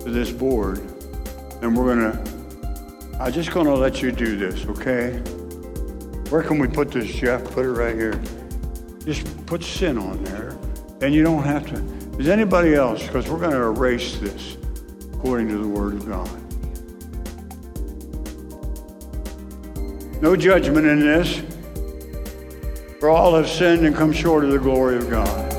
to 0.00 0.10
this 0.10 0.32
board, 0.32 0.78
and 1.62 1.76
we're 1.76 1.94
going 1.94 2.10
to, 2.10 3.16
I'm 3.20 3.32
just 3.32 3.52
going 3.52 3.66
to 3.66 3.76
let 3.76 4.02
you 4.02 4.10
do 4.10 4.36
this, 4.36 4.66
okay? 4.66 5.18
Where 6.30 6.42
can 6.42 6.58
we 6.58 6.66
put 6.66 6.90
this, 6.90 7.06
Jeff? 7.06 7.44
Put 7.44 7.64
it 7.64 7.70
right 7.70 7.94
here. 7.94 8.20
Just 9.04 9.46
put 9.46 9.62
sin 9.62 9.98
on 9.98 10.24
there. 10.24 10.49
And 11.02 11.14
you 11.14 11.22
don't 11.22 11.42
have 11.42 11.66
to. 11.68 11.76
Is 12.18 12.28
anybody 12.28 12.74
else? 12.74 13.06
Because 13.06 13.28
we're 13.28 13.38
going 13.38 13.52
to 13.52 13.62
erase 13.62 14.18
this 14.18 14.58
according 15.14 15.48
to 15.48 15.56
the 15.58 15.68
Word 15.68 15.94
of 15.94 16.06
God. 16.06 16.30
No 20.20 20.36
judgment 20.36 20.86
in 20.86 21.00
this. 21.00 21.42
For 23.00 23.08
all 23.08 23.34
have 23.34 23.48
sinned 23.48 23.86
and 23.86 23.96
come 23.96 24.12
short 24.12 24.44
of 24.44 24.50
the 24.50 24.58
glory 24.58 24.98
of 24.98 25.08
God. 25.08 25.49